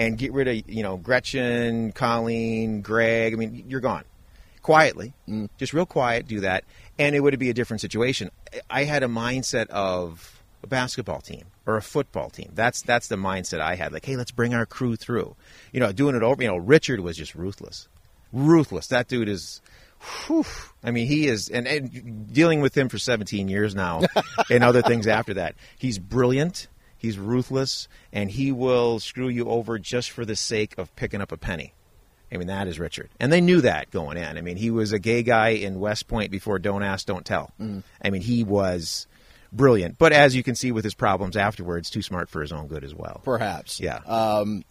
and 0.00 0.16
get 0.16 0.32
rid 0.32 0.48
of 0.48 0.68
you 0.68 0.82
know 0.82 0.96
Gretchen, 0.96 1.92
Colleen, 1.92 2.80
Greg. 2.80 3.34
I 3.34 3.36
mean, 3.36 3.64
you're 3.68 3.80
gone 3.80 4.04
quietly, 4.62 5.12
mm. 5.28 5.50
just 5.58 5.74
real 5.74 5.84
quiet. 5.84 6.26
Do 6.26 6.40
that, 6.40 6.64
and 6.98 7.14
it 7.14 7.20
would 7.20 7.38
be 7.38 7.50
a 7.50 7.54
different 7.54 7.82
situation. 7.82 8.30
I 8.70 8.84
had 8.84 9.02
a 9.02 9.08
mindset 9.08 9.68
of 9.68 10.42
a 10.62 10.66
basketball 10.66 11.20
team 11.20 11.44
or 11.66 11.76
a 11.76 11.82
football 11.82 12.30
team. 12.30 12.50
That's 12.54 12.80
that's 12.80 13.08
the 13.08 13.16
mindset 13.16 13.60
I 13.60 13.74
had. 13.74 13.92
Like, 13.92 14.06
hey, 14.06 14.16
let's 14.16 14.30
bring 14.30 14.54
our 14.54 14.64
crew 14.64 14.96
through. 14.96 15.36
You 15.70 15.80
know, 15.80 15.92
doing 15.92 16.16
it 16.16 16.22
over. 16.22 16.42
You 16.42 16.48
know, 16.48 16.56
Richard 16.56 17.00
was 17.00 17.18
just 17.18 17.34
ruthless, 17.34 17.86
ruthless. 18.32 18.86
That 18.86 19.06
dude 19.06 19.28
is. 19.28 19.60
Whew, 20.26 20.46
I 20.82 20.92
mean, 20.92 21.06
he 21.08 21.26
is, 21.26 21.50
and, 21.50 21.66
and 21.66 22.32
dealing 22.32 22.62
with 22.62 22.74
him 22.74 22.88
for 22.88 22.96
17 22.96 23.48
years 23.48 23.74
now, 23.74 24.00
and 24.50 24.64
other 24.64 24.80
things 24.80 25.06
after 25.06 25.34
that. 25.34 25.56
He's 25.76 25.98
brilliant. 25.98 26.68
He's 27.00 27.18
ruthless, 27.18 27.88
and 28.12 28.30
he 28.30 28.52
will 28.52 29.00
screw 29.00 29.28
you 29.28 29.48
over 29.48 29.78
just 29.78 30.10
for 30.10 30.26
the 30.26 30.36
sake 30.36 30.76
of 30.76 30.94
picking 30.96 31.22
up 31.22 31.32
a 31.32 31.38
penny. 31.38 31.72
I 32.30 32.36
mean, 32.36 32.48
that 32.48 32.68
is 32.68 32.78
Richard. 32.78 33.08
And 33.18 33.32
they 33.32 33.40
knew 33.40 33.62
that 33.62 33.90
going 33.90 34.18
in. 34.18 34.36
I 34.36 34.42
mean, 34.42 34.58
he 34.58 34.70
was 34.70 34.92
a 34.92 34.98
gay 34.98 35.22
guy 35.22 35.48
in 35.48 35.80
West 35.80 36.08
Point 36.08 36.30
before 36.30 36.58
Don't 36.58 36.82
Ask, 36.82 37.06
Don't 37.06 37.24
Tell. 37.24 37.52
Mm. 37.58 37.82
I 38.04 38.10
mean, 38.10 38.20
he 38.20 38.44
was 38.44 39.06
brilliant. 39.50 39.96
But 39.96 40.12
as 40.12 40.36
you 40.36 40.42
can 40.42 40.54
see 40.54 40.72
with 40.72 40.84
his 40.84 40.94
problems 40.94 41.36
afterwards, 41.36 41.88
too 41.88 42.02
smart 42.02 42.28
for 42.28 42.42
his 42.42 42.52
own 42.52 42.68
good 42.68 42.84
as 42.84 42.94
well. 42.94 43.22
Perhaps. 43.24 43.80
Yeah. 43.80 44.00
Um, 44.06 44.62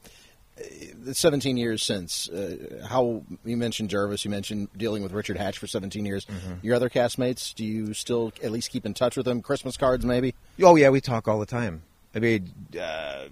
17 1.12 1.58
years 1.58 1.84
since, 1.84 2.30
uh, 2.30 2.86
how 2.88 3.24
you 3.44 3.58
mentioned 3.58 3.90
Gervase, 3.90 4.24
you 4.24 4.32
mentioned 4.32 4.70
dealing 4.78 5.04
with 5.04 5.14
Richard 5.14 5.38
Hatch 5.38 5.58
for 5.58 5.68
17 5.68 6.06
years. 6.06 6.28
Your 6.62 6.76
other 6.76 6.90
castmates, 6.90 7.54
do 7.56 7.66
you 7.66 7.94
still 7.94 8.32
at 8.44 8.52
least 8.52 8.70
keep 8.70 8.86
in 8.86 8.94
touch 8.94 9.16
with 9.18 9.26
them? 9.26 9.42
Christmas 9.42 9.78
cards, 9.78 10.06
maybe? 10.06 10.36
Oh 10.62 10.76
yeah, 10.76 10.90
we 10.90 11.02
talk 11.02 11.28
all 11.28 11.40
the 11.40 11.46
time. 11.46 11.84
I 12.16 12.20
mean, 12.20 12.52
uh, 12.80 13.26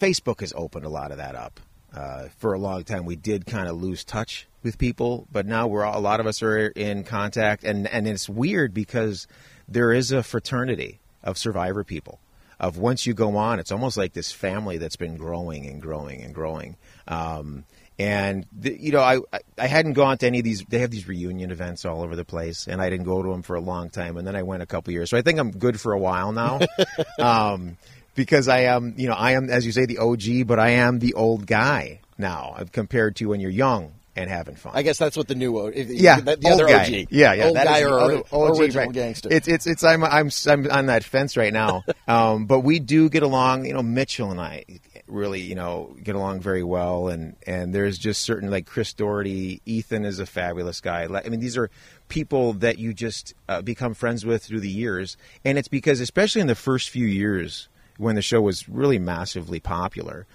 Facebook 0.00 0.40
has 0.40 0.52
opened 0.54 0.84
a 0.84 0.88
lot 0.90 1.10
of 1.10 1.18
that 1.18 1.34
up. 1.34 1.60
Uh, 1.94 2.28
for 2.38 2.52
a 2.52 2.58
long 2.58 2.84
time, 2.84 3.04
we 3.04 3.16
did 3.16 3.46
kind 3.46 3.68
of 3.68 3.80
lose 3.80 4.04
touch 4.04 4.46
with 4.62 4.78
people, 4.78 5.26
but 5.32 5.44
now 5.44 5.66
we're 5.66 5.84
all, 5.84 5.98
a 5.98 6.00
lot 6.00 6.20
of 6.20 6.26
us 6.26 6.40
are 6.42 6.68
in 6.68 7.02
contact, 7.02 7.64
and 7.64 7.88
and 7.88 8.06
it's 8.06 8.28
weird 8.28 8.72
because 8.72 9.26
there 9.66 9.92
is 9.92 10.12
a 10.12 10.22
fraternity 10.22 11.00
of 11.24 11.36
survivor 11.36 11.82
people. 11.82 12.20
Of 12.60 12.76
once 12.76 13.06
you 13.06 13.14
go 13.14 13.36
on, 13.36 13.58
it's 13.58 13.72
almost 13.72 13.96
like 13.96 14.12
this 14.12 14.30
family 14.30 14.76
that's 14.76 14.96
been 14.96 15.16
growing 15.16 15.66
and 15.66 15.80
growing 15.80 16.22
and 16.22 16.34
growing. 16.34 16.76
Um, 17.08 17.64
and 18.00 18.46
the, 18.52 18.76
you 18.80 18.92
know, 18.92 19.00
I 19.00 19.18
I- 19.58 19.66
hadn't 19.66 19.92
gone 19.92 20.16
to 20.18 20.26
any 20.26 20.38
of 20.38 20.44
these. 20.44 20.64
They 20.68 20.78
have 20.78 20.90
these 20.90 21.06
reunion 21.06 21.50
events 21.50 21.84
all 21.84 22.02
over 22.02 22.16
the 22.16 22.24
place, 22.24 22.66
and 22.66 22.80
I 22.80 22.88
didn't 22.88 23.04
go 23.04 23.22
to 23.22 23.28
them 23.30 23.42
for 23.42 23.56
a 23.56 23.60
long 23.60 23.90
time. 23.90 24.16
And 24.16 24.26
then 24.26 24.34
I 24.36 24.42
went 24.42 24.62
a 24.62 24.66
couple 24.66 24.92
years, 24.92 25.10
so 25.10 25.18
I 25.18 25.22
think 25.22 25.38
I'm 25.38 25.50
good 25.50 25.78
for 25.80 25.92
a 25.92 25.98
while 25.98 26.32
now. 26.32 26.60
um, 27.18 27.76
because 28.14 28.48
I 28.48 28.60
am, 28.60 28.94
you 28.96 29.06
know, 29.08 29.14
I 29.14 29.32
am, 29.32 29.50
as 29.50 29.64
you 29.66 29.72
say, 29.72 29.86
the 29.86 29.98
OG, 29.98 30.46
but 30.46 30.58
I 30.58 30.70
am 30.70 30.98
the 30.98 31.14
old 31.14 31.46
guy 31.46 32.00
now 32.18 32.54
uh, 32.58 32.64
compared 32.72 33.16
to 33.16 33.26
when 33.26 33.40
you're 33.40 33.50
young 33.50 33.92
and 34.16 34.28
having 34.28 34.56
fun. 34.56 34.72
I 34.74 34.82
guess 34.82 34.98
that's 34.98 35.16
what 35.16 35.28
the 35.28 35.34
new 35.36 35.58
O- 35.58 35.66
if- 35.66 35.88
yeah, 35.88 36.20
the, 36.20 36.36
the 36.36 36.50
old 36.50 36.60
other 36.62 36.66
guy. 36.72 36.84
OG, 36.84 37.06
Yeah, 37.10 37.32
yeah, 37.34 37.46
old 37.46 37.56
that 37.56 37.64
guy 37.66 37.82
or 37.82 38.00
other 38.00 38.22
OG, 38.32 38.58
original 38.60 38.86
right. 38.86 38.92
gangster. 38.94 39.28
It's 39.30 39.46
it's 39.46 39.66
it's 39.66 39.84
I'm 39.84 40.02
I'm 40.04 40.30
I'm 40.46 40.70
on 40.70 40.86
that 40.86 41.04
fence 41.04 41.36
right 41.36 41.52
now. 41.52 41.84
um, 42.08 42.46
but 42.46 42.60
we 42.60 42.78
do 42.80 43.08
get 43.08 43.22
along. 43.22 43.66
You 43.66 43.74
know, 43.74 43.82
Mitchell 43.82 44.30
and 44.30 44.40
I 44.40 44.64
really 45.10 45.40
you 45.40 45.54
know 45.54 45.96
get 46.02 46.14
along 46.14 46.40
very 46.40 46.62
well, 46.62 47.08
and 47.08 47.36
and 47.46 47.74
there's 47.74 47.98
just 47.98 48.22
certain 48.22 48.50
like 48.50 48.66
Chris 48.66 48.92
Daugherty, 48.92 49.60
Ethan 49.66 50.04
is 50.04 50.18
a 50.18 50.26
fabulous 50.26 50.80
guy. 50.80 51.04
I 51.04 51.28
mean, 51.28 51.40
these 51.40 51.56
are 51.56 51.70
people 52.08 52.54
that 52.54 52.78
you 52.78 52.94
just 52.94 53.34
uh, 53.48 53.62
become 53.62 53.94
friends 53.94 54.24
with 54.24 54.44
through 54.44 54.60
the 54.60 54.70
years, 54.70 55.16
and 55.44 55.58
it's 55.58 55.68
because 55.68 56.00
especially 56.00 56.40
in 56.40 56.46
the 56.46 56.54
first 56.54 56.90
few 56.90 57.06
years 57.06 57.68
when 57.98 58.14
the 58.14 58.22
show 58.22 58.40
was 58.40 58.68
really 58.68 58.98
massively 58.98 59.60
popular 59.60 60.26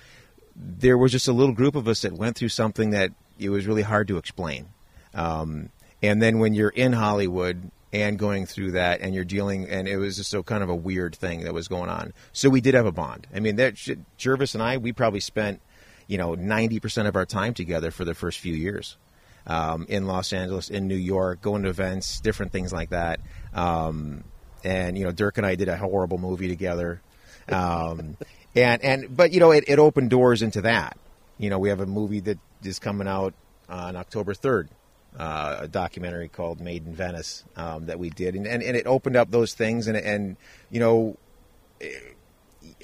there 0.55 0.97
was 0.97 1.11
just 1.11 1.27
a 1.27 1.33
little 1.33 1.53
group 1.53 1.75
of 1.75 1.87
us 1.87 2.01
that 2.01 2.13
went 2.13 2.37
through 2.37 2.49
something 2.49 2.91
that 2.91 3.11
it 3.37 3.49
was 3.49 3.67
really 3.67 3.81
hard 3.81 4.07
to 4.07 4.17
explain. 4.17 4.67
Um, 5.13 5.69
and 6.01 6.21
then 6.21 6.39
when 6.39 6.53
you're 6.53 6.69
in 6.69 6.93
Hollywood 6.93 7.71
and 7.93 8.19
going 8.19 8.45
through 8.45 8.71
that, 8.71 9.01
and 9.01 9.15
you're 9.15 9.25
dealing, 9.25 9.69
and 9.69 9.87
it 9.87 9.97
was 9.97 10.17
just 10.17 10.29
so 10.29 10.43
kind 10.43 10.63
of 10.63 10.69
a 10.69 10.75
weird 10.75 11.15
thing 11.15 11.41
that 11.41 11.53
was 11.53 11.67
going 11.67 11.89
on. 11.89 12.13
So 12.33 12.49
we 12.49 12.61
did 12.61 12.73
have 12.73 12.85
a 12.85 12.91
bond. 12.91 13.27
I 13.33 13.39
mean, 13.39 13.55
that 13.57 13.75
Gervase 13.75 14.53
and 14.53 14.63
I, 14.63 14.77
we 14.77 14.91
probably 14.91 15.19
spent, 15.21 15.61
you 16.07 16.17
know, 16.17 16.35
ninety 16.35 16.79
percent 16.79 17.07
of 17.07 17.15
our 17.15 17.25
time 17.25 17.53
together 17.53 17.91
for 17.91 18.05
the 18.05 18.13
first 18.13 18.39
few 18.39 18.53
years. 18.53 18.97
Um, 19.47 19.85
in 19.89 20.07
Los 20.07 20.33
Angeles, 20.33 20.71
in 20.71 20.87
New 20.87 20.95
York, 20.95 21.39
going 21.39 21.63
to 21.63 21.69
events, 21.69 22.19
different 22.19 22.51
things 22.51 22.73
like 22.73 22.89
that. 22.89 23.19
Um, 23.53 24.23
and 24.63 24.97
you 24.97 25.05
know, 25.05 25.11
Dirk 25.11 25.37
and 25.37 25.45
I 25.45 25.53
did 25.53 25.69
a 25.69 25.77
horrible 25.77 26.17
movie 26.17 26.47
together. 26.47 27.01
Um, 27.47 28.17
and 28.55 28.83
and 28.83 29.15
but 29.15 29.31
you 29.31 29.39
know, 29.39 29.51
it, 29.51 29.65
it 29.67 29.79
opened 29.79 30.09
doors 30.09 30.41
into 30.41 30.61
that. 30.61 30.97
You 31.37 31.49
know, 31.49 31.59
we 31.59 31.69
have 31.69 31.79
a 31.79 31.85
movie 31.85 32.21
that 32.21 32.39
is 32.63 32.79
coming 32.79 33.07
out 33.07 33.33
on 33.69 33.95
October 33.95 34.33
third, 34.33 34.69
uh, 35.17 35.57
a 35.61 35.67
documentary 35.67 36.27
called 36.27 36.59
Made 36.59 36.85
in 36.85 36.93
Venice 36.93 37.43
um, 37.55 37.85
that 37.85 37.99
we 37.99 38.09
did, 38.09 38.35
and, 38.35 38.45
and 38.47 38.61
and 38.61 38.75
it 38.75 38.85
opened 38.87 39.15
up 39.15 39.31
those 39.31 39.53
things, 39.53 39.87
and 39.87 39.97
and 39.97 40.37
you 40.69 40.79
know, 40.79 41.17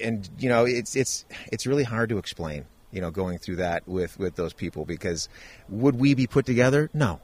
and 0.02 0.28
you 0.38 0.48
know, 0.48 0.64
it's 0.64 0.96
it's 0.96 1.24
it's 1.50 1.66
really 1.66 1.84
hard 1.84 2.08
to 2.10 2.18
explain. 2.18 2.66
You 2.90 3.00
know, 3.00 3.10
going 3.10 3.38
through 3.38 3.56
that 3.56 3.88
with 3.88 4.18
with 4.18 4.36
those 4.36 4.52
people 4.52 4.84
because 4.84 5.28
would 5.68 5.98
we 5.98 6.14
be 6.14 6.26
put 6.26 6.44
together? 6.44 6.90
No. 6.92 7.20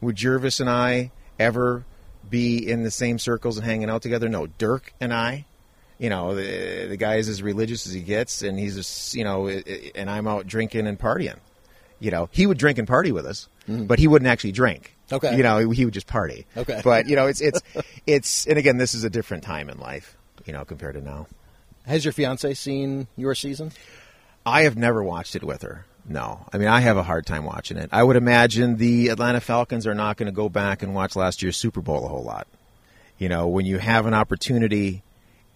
Would 0.00 0.16
Gervase 0.16 0.60
and 0.60 0.68
I 0.68 1.12
ever 1.38 1.84
be 2.28 2.58
in 2.58 2.82
the 2.82 2.90
same 2.90 3.18
circles 3.18 3.56
and 3.56 3.64
hanging 3.64 3.88
out 3.88 4.02
together? 4.02 4.28
No. 4.28 4.46
Dirk 4.46 4.92
and 5.00 5.14
I, 5.14 5.46
you 5.98 6.10
know, 6.10 6.34
the, 6.34 6.86
the 6.88 6.96
guy 6.96 7.16
is 7.16 7.28
as 7.28 7.42
religious 7.42 7.86
as 7.86 7.92
he 7.92 8.00
gets, 8.00 8.42
and 8.42 8.58
he's 8.58 8.74
just, 8.74 9.14
you 9.14 9.24
know, 9.24 9.48
and 9.48 10.10
I'm 10.10 10.26
out 10.26 10.46
drinking 10.46 10.86
and 10.86 10.98
partying. 10.98 11.38
You 12.00 12.10
know, 12.10 12.28
he 12.32 12.46
would 12.46 12.58
drink 12.58 12.78
and 12.78 12.88
party 12.88 13.12
with 13.12 13.26
us, 13.26 13.48
but 13.66 13.98
he 13.98 14.08
wouldn't 14.08 14.28
actually 14.28 14.52
drink. 14.52 14.96
Okay. 15.12 15.36
You 15.36 15.42
know, 15.42 15.70
he 15.70 15.84
would 15.84 15.94
just 15.94 16.06
party. 16.06 16.46
Okay. 16.56 16.80
But 16.82 17.08
you 17.08 17.16
know, 17.16 17.26
it's 17.26 17.40
it's 17.40 17.60
it's, 18.06 18.46
and 18.46 18.58
again, 18.58 18.78
this 18.78 18.94
is 18.94 19.04
a 19.04 19.10
different 19.10 19.42
time 19.42 19.68
in 19.68 19.78
life, 19.78 20.16
you 20.44 20.52
know, 20.52 20.64
compared 20.64 20.94
to 20.94 21.00
now. 21.00 21.26
Has 21.86 22.04
your 22.04 22.12
fiance 22.12 22.54
seen 22.54 23.08
your 23.16 23.34
season? 23.34 23.72
I 24.46 24.62
have 24.62 24.76
never 24.76 25.02
watched 25.02 25.36
it 25.36 25.44
with 25.44 25.62
her. 25.62 25.86
No, 26.06 26.46
I 26.52 26.58
mean 26.58 26.68
I 26.68 26.80
have 26.80 26.96
a 26.96 27.02
hard 27.02 27.26
time 27.26 27.44
watching 27.44 27.76
it. 27.76 27.88
I 27.92 28.02
would 28.02 28.16
imagine 28.16 28.76
the 28.76 29.08
Atlanta 29.08 29.40
Falcons 29.40 29.86
are 29.86 29.94
not 29.94 30.16
going 30.16 30.26
to 30.26 30.32
go 30.32 30.48
back 30.48 30.82
and 30.82 30.94
watch 30.94 31.16
last 31.16 31.42
year's 31.42 31.56
Super 31.56 31.80
Bowl 31.80 32.04
a 32.04 32.08
whole 32.08 32.24
lot. 32.24 32.46
You 33.16 33.28
know, 33.28 33.46
when 33.46 33.64
you 33.64 33.78
have 33.78 34.04
an 34.06 34.12
opportunity 34.12 35.02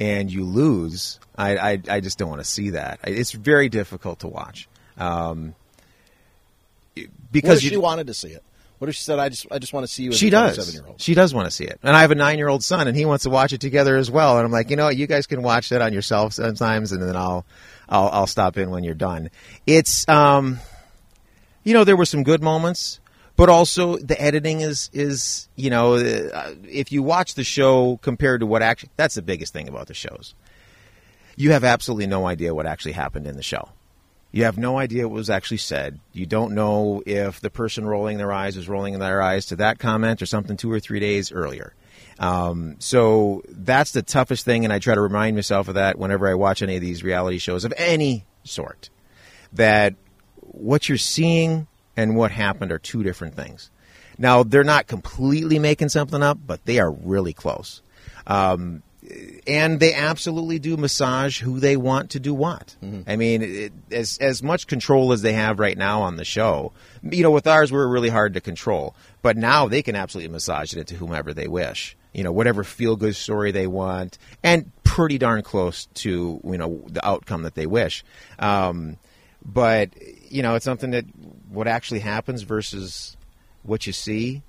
and 0.00 0.32
you 0.32 0.44
lose, 0.44 1.20
I 1.36 1.56
I, 1.58 1.82
I 1.90 2.00
just 2.00 2.18
don't 2.18 2.30
want 2.30 2.40
to 2.40 2.48
see 2.48 2.70
that. 2.70 3.00
It's 3.04 3.32
very 3.32 3.68
difficult 3.68 4.20
to 4.20 4.28
watch 4.28 4.68
um, 4.96 5.54
because 7.30 7.58
if 7.58 7.64
you, 7.64 7.70
she 7.70 7.76
wanted 7.76 8.08
to 8.08 8.14
see 8.14 8.28
it? 8.28 8.42
What 8.78 8.88
if 8.88 8.94
she 8.94 9.02
said, 9.02 9.18
"I 9.18 9.28
just, 9.28 9.46
I 9.50 9.58
just 9.58 9.72
want 9.72 9.86
to 9.86 9.92
see 9.92 10.04
you"? 10.04 10.10
As 10.10 10.18
she 10.18 10.30
does. 10.30 10.80
She 10.98 11.14
does 11.14 11.34
want 11.34 11.46
to 11.46 11.50
see 11.50 11.64
it, 11.64 11.80
and 11.82 11.96
I 11.96 12.00
have 12.02 12.12
a 12.12 12.14
nine-year-old 12.14 12.62
son, 12.62 12.86
and 12.86 12.96
he 12.96 13.04
wants 13.04 13.24
to 13.24 13.30
watch 13.30 13.52
it 13.52 13.60
together 13.60 13.96
as 13.96 14.10
well. 14.10 14.38
And 14.38 14.46
I'm 14.46 14.52
like, 14.52 14.70
you 14.70 14.76
know, 14.76 14.84
what? 14.84 14.96
you 14.96 15.06
guys 15.08 15.26
can 15.26 15.42
watch 15.42 15.68
that 15.70 15.82
on 15.82 15.92
yourself 15.92 16.32
sometimes, 16.32 16.92
and 16.92 17.02
then 17.02 17.16
I'll, 17.16 17.44
I'll, 17.88 18.08
I'll 18.08 18.26
stop 18.28 18.56
in 18.56 18.70
when 18.70 18.84
you're 18.84 18.94
done. 18.94 19.30
It's, 19.66 20.08
um, 20.08 20.60
you 21.64 21.74
know, 21.74 21.82
there 21.82 21.96
were 21.96 22.06
some 22.06 22.22
good 22.22 22.40
moments, 22.40 23.00
but 23.36 23.48
also 23.48 23.96
the 23.96 24.20
editing 24.20 24.60
is, 24.60 24.90
is, 24.92 25.48
you 25.56 25.70
know, 25.70 25.94
uh, 25.94 26.54
if 26.68 26.92
you 26.92 27.02
watch 27.02 27.34
the 27.34 27.44
show 27.44 27.98
compared 28.02 28.40
to 28.40 28.46
what 28.46 28.62
actually, 28.62 28.90
that's 28.96 29.16
the 29.16 29.22
biggest 29.22 29.52
thing 29.52 29.68
about 29.68 29.88
the 29.88 29.94
shows. 29.94 30.34
You 31.36 31.50
have 31.50 31.64
absolutely 31.64 32.06
no 32.06 32.26
idea 32.26 32.54
what 32.54 32.66
actually 32.66 32.92
happened 32.92 33.26
in 33.26 33.36
the 33.36 33.42
show. 33.42 33.68
You 34.30 34.44
have 34.44 34.58
no 34.58 34.78
idea 34.78 35.08
what 35.08 35.14
was 35.14 35.30
actually 35.30 35.58
said. 35.58 36.00
You 36.12 36.26
don't 36.26 36.54
know 36.54 37.02
if 37.06 37.40
the 37.40 37.50
person 37.50 37.86
rolling 37.86 38.18
their 38.18 38.32
eyes 38.32 38.56
was 38.56 38.68
rolling 38.68 38.98
their 38.98 39.22
eyes 39.22 39.46
to 39.46 39.56
that 39.56 39.78
comment 39.78 40.20
or 40.20 40.26
something 40.26 40.56
two 40.56 40.70
or 40.70 40.80
three 40.80 41.00
days 41.00 41.32
earlier. 41.32 41.74
Um, 42.18 42.76
so 42.78 43.42
that's 43.48 43.92
the 43.92 44.02
toughest 44.02 44.44
thing, 44.44 44.64
and 44.64 44.72
I 44.72 44.80
try 44.80 44.94
to 44.94 45.00
remind 45.00 45.36
myself 45.36 45.68
of 45.68 45.74
that 45.74 45.98
whenever 45.98 46.28
I 46.28 46.34
watch 46.34 46.62
any 46.62 46.76
of 46.76 46.82
these 46.82 47.02
reality 47.02 47.38
shows 47.38 47.64
of 47.64 47.72
any 47.76 48.26
sort. 48.44 48.90
That 49.52 49.94
what 50.40 50.88
you're 50.88 50.98
seeing 50.98 51.66
and 51.96 52.16
what 52.16 52.30
happened 52.30 52.70
are 52.70 52.78
two 52.78 53.02
different 53.02 53.34
things. 53.34 53.70
Now, 54.18 54.42
they're 54.42 54.64
not 54.64 54.88
completely 54.88 55.58
making 55.58 55.90
something 55.90 56.22
up, 56.22 56.38
but 56.44 56.64
they 56.64 56.80
are 56.80 56.90
really 56.90 57.32
close. 57.32 57.82
Um, 58.26 58.82
and 59.46 59.80
they 59.80 59.94
absolutely 59.94 60.58
do 60.58 60.76
massage 60.76 61.40
who 61.40 61.60
they 61.60 61.76
want 61.76 62.10
to 62.10 62.20
do 62.20 62.34
what. 62.34 62.76
I 63.06 63.16
mean, 63.16 63.42
it, 63.42 63.72
as 63.90 64.18
as 64.18 64.42
much 64.42 64.66
control 64.66 65.12
as 65.12 65.22
they 65.22 65.32
have 65.32 65.58
right 65.58 65.76
now 65.76 66.02
on 66.02 66.16
the 66.16 66.24
show, 66.24 66.72
you 67.02 67.22
know, 67.22 67.30
with 67.30 67.46
ours 67.46 67.72
we're 67.72 67.86
really 67.86 68.10
hard 68.10 68.34
to 68.34 68.40
control. 68.40 68.94
But 69.22 69.36
now 69.36 69.68
they 69.68 69.82
can 69.82 69.96
absolutely 69.96 70.32
massage 70.32 70.72
it 70.72 70.78
into 70.78 70.96
whomever 70.96 71.32
they 71.32 71.48
wish. 71.48 71.96
You 72.12 72.24
know, 72.24 72.32
whatever 72.32 72.64
feel 72.64 72.96
good 72.96 73.16
story 73.16 73.52
they 73.52 73.66
want, 73.66 74.18
and 74.42 74.70
pretty 74.84 75.18
darn 75.18 75.42
close 75.42 75.86
to 75.94 76.40
you 76.44 76.58
know 76.58 76.82
the 76.88 77.06
outcome 77.06 77.42
that 77.42 77.54
they 77.54 77.66
wish. 77.66 78.04
Um, 78.38 78.96
but 79.44 79.90
you 80.30 80.42
know, 80.42 80.54
it's 80.54 80.64
something 80.64 80.90
that 80.90 81.04
what 81.48 81.66
actually 81.66 82.00
happens 82.00 82.42
versus 82.42 83.16
what 83.62 83.86
you 83.86 83.92
see. 83.92 84.42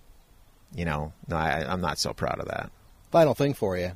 You 0.76 0.86
know, 0.86 1.14
no, 1.28 1.36
I, 1.36 1.66
I'm 1.68 1.82
not 1.82 1.98
so 1.98 2.14
proud 2.14 2.40
of 2.40 2.48
that. 2.48 2.72
Final 3.12 3.34
thing 3.34 3.54
for 3.54 3.78
you: 3.78 3.94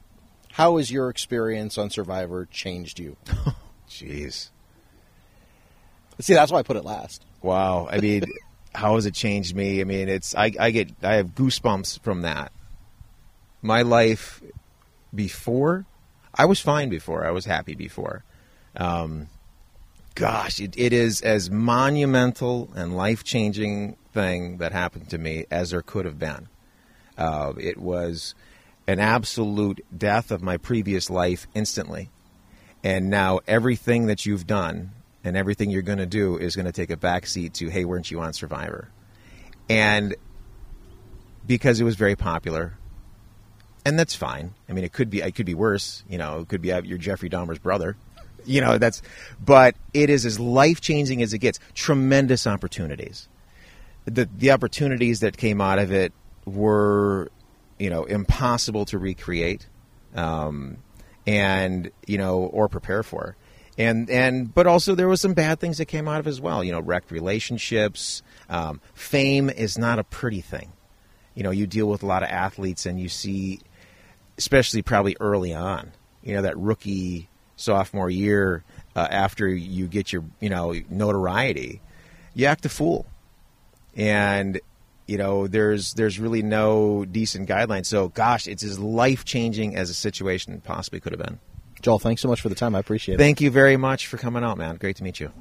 How 0.54 0.78
has 0.78 0.92
your 0.92 1.10
experience 1.10 1.80
on 1.80 1.90
Survivor 1.90 2.46
changed 2.46 3.00
you? 3.00 3.18
Jeez. 3.90 4.50
See, 6.20 6.36
that's 6.36 6.52
why 6.52 6.60
I 6.60 6.64
put 6.64 6.78
it 6.78 6.86
last. 6.86 7.26
Wow. 7.42 7.88
I 7.92 7.98
mean, 7.98 8.26
how 8.76 8.94
has 8.94 9.08
it 9.08 9.16
changed 9.16 9.56
me? 9.56 9.82
I 9.82 9.84
mean, 9.84 10.10
it's 10.10 10.36
I, 10.36 10.52
I 10.60 10.70
get 10.70 10.92
I 11.02 11.16
have 11.16 11.30
goosebumps 11.30 12.04
from 12.04 12.22
that. 12.22 12.52
My 13.64 13.82
life 13.82 14.44
before, 15.14 15.88
I 16.36 16.46
was 16.46 16.60
fine 16.60 16.90
before. 16.90 17.26
I 17.26 17.32
was 17.32 17.46
happy 17.46 17.74
before. 17.74 18.24
Um, 18.78 19.30
gosh, 20.14 20.60
it, 20.60 20.76
it 20.78 20.94
is 20.94 21.22
as 21.22 21.50
monumental 21.50 22.70
and 22.76 22.96
life 22.96 23.24
changing 23.24 23.98
thing 24.14 24.58
that 24.58 24.72
happened 24.72 25.10
to 25.10 25.18
me 25.18 25.48
as 25.50 25.72
there 25.72 25.82
could 25.82 26.06
have 26.06 26.20
been. 26.20 26.48
Uh, 27.18 27.54
it 27.58 27.80
was 27.80 28.36
an 28.88 29.00
absolute 29.00 29.86
death 29.96 30.32
of 30.32 30.42
my 30.42 30.58
previous 30.58 31.10
life 31.10 31.48
instantly. 31.54 32.10
And 32.84 33.10
now 33.10 33.40
everything 33.48 34.08
that 34.08 34.26
you've 34.26 34.46
done 34.46 34.92
and 35.24 35.38
everything 35.38 35.70
you're 35.70 35.82
going 35.82 36.00
to 36.00 36.06
do 36.06 36.38
is 36.38 36.56
going 36.56 36.66
to 36.66 36.72
take 36.72 36.90
a 36.92 36.98
backseat 36.98 37.54
to, 37.54 37.70
hey, 37.70 37.86
weren't 37.86 38.12
you 38.12 38.20
on 38.20 38.34
Survivor? 38.34 38.90
And 39.70 40.16
because 41.46 41.80
it 41.80 41.84
was 41.84 41.96
very 41.96 42.16
popular, 42.16 42.78
and 43.86 43.98
that's 43.98 44.16
fine. 44.16 44.54
I 44.68 44.74
mean, 44.74 44.84
it 44.84 44.94
could 44.94 45.10
be 45.10 45.22
it 45.22 45.36
could 45.36 45.46
be 45.46 45.54
worse. 45.56 46.04
You 46.10 46.18
know, 46.18 46.42
it 46.42 46.48
could 46.50 46.62
be 46.62 46.72
uh, 46.72 46.82
your 46.82 46.98
Jeffrey 46.98 47.30
Dahmer's 47.30 47.60
brother. 47.60 47.96
you 48.46 48.62
know 48.62 48.78
that's 48.78 49.02
but 49.44 49.76
it 49.94 50.10
is 50.10 50.26
as 50.26 50.40
life 50.40 50.82
changing 50.82 51.22
as 51.22 51.34
it 51.34 51.40
gets 51.40 51.60
tremendous 51.74 52.46
opportunities 52.48 53.28
the 54.06 54.28
the 54.38 54.52
opportunities 54.52 55.22
that 55.22 55.38
came 55.38 55.62
out 55.62 55.80
of 55.80 55.92
it 55.92 56.12
were 56.46 57.32
you 57.80 57.90
know 57.90 58.04
impossible 58.06 58.86
to 58.86 58.98
recreate 58.98 59.68
um, 60.16 60.78
and 61.26 61.92
you 62.08 62.18
know 62.18 62.40
or 62.40 62.68
prepare 62.68 63.04
for. 63.04 63.36
And 63.78 64.10
and 64.10 64.54
but 64.54 64.68
also 64.68 64.94
there 64.94 65.08
was 65.08 65.20
some 65.20 65.34
bad 65.34 65.60
things 65.60 65.80
that 65.80 65.86
came 65.86 66.08
out 66.08 66.20
of 66.20 66.28
as 66.28 66.40
well 66.40 66.64
you 66.64 66.72
know 66.72 66.80
wrecked 66.80 67.12
relationships. 67.12 68.22
Um, 68.50 68.82
fame 68.94 69.50
is 69.50 69.78
not 69.78 70.00
a 70.00 70.04
pretty 70.04 70.42
thing. 70.42 70.74
You 71.34 71.44
know 71.44 71.52
you 71.52 71.66
deal 71.68 71.88
with 71.88 72.04
a 72.04 72.06
lot 72.06 72.24
of 72.24 72.30
athletes 72.30 72.86
and 72.86 73.00
you 73.00 73.10
see 73.10 73.60
especially 74.38 74.82
probably 74.82 75.16
early 75.20 75.54
on 75.54 75.92
you 76.24 76.34
know 76.34 76.42
that 76.42 76.58
rookie 76.58 77.30
sophomore 77.56 78.10
year 78.10 78.64
uh, 78.96 79.08
after 79.10 79.48
you 79.48 79.88
get 79.88 80.14
your 80.14 80.24
you 80.40 80.50
know 80.50 80.74
notoriety, 80.90 81.82
you 82.34 82.46
act 82.46 82.66
a 82.66 82.70
fool, 82.70 83.06
and 83.96 84.60
you 85.08 85.18
know 85.18 85.48
there's 85.48 85.94
there's 85.94 86.20
really 86.20 86.42
no 86.42 87.06
decent 87.06 87.50
guidelines. 87.50 87.88
So 87.88 88.10
gosh, 88.10 88.48
it's 88.48 88.64
as 88.64 88.80
life 88.80 89.26
changing 89.26 89.76
as 89.76 89.90
a 89.90 89.94
situation 89.94 90.62
possibly 90.62 91.00
could 91.00 91.12
have 91.12 91.22
been. 91.22 91.40
Joel, 91.82 92.00
thanks 92.00 92.22
so 92.22 92.30
much 92.30 92.40
for 92.40 92.50
the 92.50 92.56
time. 92.56 92.76
I 92.76 92.80
appreciate 92.80 93.16
it. 93.16 93.18
Thank 93.18 93.42
you 93.42 93.52
very 93.52 93.76
much 93.76 94.08
for 94.08 94.18
coming 94.18 94.44
out, 94.44 94.58
man. 94.58 94.78
Great 94.78 94.96
to 94.98 95.04
meet 95.04 95.20
you. 95.20 95.32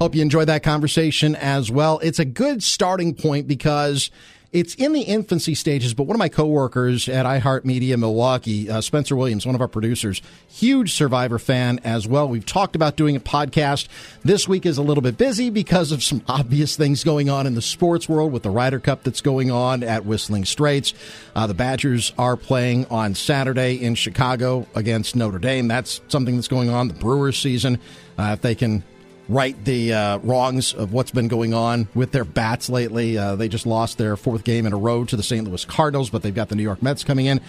Hope 0.00 0.14
you 0.14 0.22
enjoyed 0.22 0.46
that 0.46 0.62
conversation 0.62 1.34
as 1.34 1.72
well. 1.72 1.98
It's 1.98 2.20
a 2.20 2.24
good 2.24 2.62
starting 2.62 3.14
point 3.14 3.48
because 3.48 4.12
it's 4.50 4.74
in 4.76 4.94
the 4.94 5.02
infancy 5.02 5.54
stages, 5.54 5.92
but 5.92 6.04
one 6.04 6.14
of 6.14 6.18
my 6.18 6.30
coworkers 6.30 7.06
at 7.06 7.26
iHeartMedia 7.26 7.98
Milwaukee, 7.98 8.70
uh, 8.70 8.80
Spencer 8.80 9.14
Williams, 9.14 9.44
one 9.44 9.54
of 9.54 9.60
our 9.60 9.68
producers, 9.68 10.22
huge 10.48 10.94
Survivor 10.94 11.38
fan 11.38 11.80
as 11.84 12.08
well. 12.08 12.26
We've 12.26 12.46
talked 12.46 12.74
about 12.74 12.96
doing 12.96 13.14
a 13.14 13.20
podcast. 13.20 13.88
This 14.24 14.48
week 14.48 14.64
is 14.64 14.78
a 14.78 14.82
little 14.82 15.02
bit 15.02 15.18
busy 15.18 15.50
because 15.50 15.92
of 15.92 16.02
some 16.02 16.22
obvious 16.28 16.76
things 16.76 17.04
going 17.04 17.28
on 17.28 17.46
in 17.46 17.56
the 17.56 17.62
sports 17.62 18.08
world 18.08 18.32
with 18.32 18.42
the 18.42 18.50
Ryder 18.50 18.80
Cup 18.80 19.02
that's 19.02 19.20
going 19.20 19.50
on 19.50 19.82
at 19.82 20.06
Whistling 20.06 20.46
Straits. 20.46 20.94
Uh, 21.36 21.46
the 21.46 21.54
Badgers 21.54 22.14
are 22.16 22.36
playing 22.36 22.86
on 22.86 23.14
Saturday 23.14 23.74
in 23.74 23.96
Chicago 23.96 24.66
against 24.74 25.14
Notre 25.14 25.38
Dame. 25.38 25.68
That's 25.68 26.00
something 26.08 26.36
that's 26.36 26.48
going 26.48 26.70
on. 26.70 26.88
The 26.88 26.94
Brewers 26.94 27.38
season, 27.38 27.78
uh, 28.18 28.30
if 28.32 28.40
they 28.40 28.54
can 28.54 28.82
right 29.28 29.62
the 29.64 29.92
uh, 29.92 30.18
wrongs 30.18 30.72
of 30.72 30.92
what's 30.92 31.10
been 31.10 31.28
going 31.28 31.54
on 31.54 31.88
with 31.94 32.12
their 32.12 32.24
bats 32.24 32.70
lately. 32.70 33.18
Uh, 33.18 33.36
they 33.36 33.48
just 33.48 33.66
lost 33.66 33.98
their 33.98 34.16
fourth 34.16 34.44
game 34.44 34.66
in 34.66 34.72
a 34.72 34.76
row 34.78 35.04
to 35.04 35.16
the 35.16 35.22
St. 35.22 35.46
Louis 35.46 35.64
Cardinals, 35.64 36.10
but 36.10 36.22
they've 36.22 36.34
got 36.34 36.48
the 36.48 36.56
New 36.56 36.62
York 36.62 36.82
Mets 36.82 37.04
coming 37.04 37.26
in. 37.26 37.40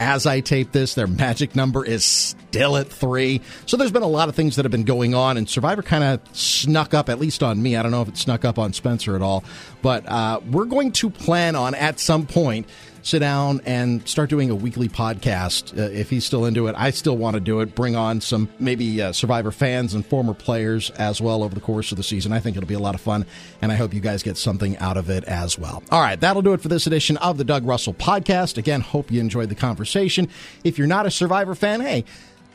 As 0.00 0.26
I 0.26 0.40
tape 0.40 0.70
this, 0.70 0.94
their 0.94 1.08
magic 1.08 1.56
number 1.56 1.84
is 1.84 2.04
still 2.04 2.76
at 2.76 2.86
three. 2.86 3.40
So 3.66 3.76
there's 3.76 3.90
been 3.90 4.02
a 4.04 4.06
lot 4.06 4.28
of 4.28 4.36
things 4.36 4.54
that 4.54 4.64
have 4.64 4.70
been 4.70 4.84
going 4.84 5.12
on, 5.14 5.36
and 5.36 5.48
Survivor 5.48 5.82
kind 5.82 6.04
of 6.04 6.20
snuck 6.36 6.94
up, 6.94 7.08
at 7.08 7.18
least 7.18 7.42
on 7.42 7.60
me. 7.60 7.76
I 7.76 7.82
don't 7.82 7.90
know 7.90 8.02
if 8.02 8.08
it 8.08 8.16
snuck 8.16 8.44
up 8.44 8.60
on 8.60 8.72
Spencer 8.72 9.16
at 9.16 9.22
all, 9.22 9.42
but 9.82 10.06
uh, 10.06 10.40
we're 10.52 10.66
going 10.66 10.92
to 10.92 11.10
plan 11.10 11.56
on 11.56 11.74
at 11.74 11.98
some 11.98 12.26
point 12.26 12.68
sit 13.08 13.20
down 13.20 13.62
and 13.64 14.06
start 14.06 14.28
doing 14.28 14.50
a 14.50 14.54
weekly 14.54 14.86
podcast. 14.88 15.76
Uh, 15.76 15.90
if 15.90 16.10
he's 16.10 16.26
still 16.26 16.44
into 16.44 16.66
it, 16.66 16.74
I 16.76 16.90
still 16.90 17.16
want 17.16 17.34
to 17.34 17.40
do 17.40 17.60
it. 17.60 17.74
Bring 17.74 17.96
on 17.96 18.20
some 18.20 18.50
maybe 18.58 19.00
uh, 19.00 19.12
Survivor 19.12 19.50
fans 19.50 19.94
and 19.94 20.04
former 20.04 20.34
players 20.34 20.90
as 20.90 21.18
well 21.18 21.42
over 21.42 21.54
the 21.54 21.60
course 21.60 21.90
of 21.90 21.96
the 21.96 22.02
season. 22.02 22.32
I 22.32 22.40
think 22.40 22.58
it'll 22.58 22.68
be 22.68 22.74
a 22.74 22.78
lot 22.78 22.94
of 22.94 23.00
fun, 23.00 23.24
and 23.62 23.72
I 23.72 23.76
hope 23.76 23.94
you 23.94 24.00
guys 24.00 24.22
get 24.22 24.36
something 24.36 24.76
out 24.76 24.98
of 24.98 25.08
it 25.08 25.24
as 25.24 25.58
well. 25.58 25.82
All 25.90 26.02
right, 26.02 26.20
that'll 26.20 26.42
do 26.42 26.52
it 26.52 26.60
for 26.60 26.68
this 26.68 26.86
edition 26.86 27.16
of 27.16 27.38
the 27.38 27.44
Doug 27.44 27.64
Russell 27.64 27.94
Podcast. 27.94 28.58
Again, 28.58 28.82
hope 28.82 29.10
you 29.10 29.20
enjoyed 29.20 29.48
the 29.48 29.54
conversation. 29.54 30.28
If 30.62 30.76
you're 30.76 30.86
not 30.86 31.06
a 31.06 31.10
Survivor 31.10 31.54
fan, 31.54 31.80
hey, 31.80 32.04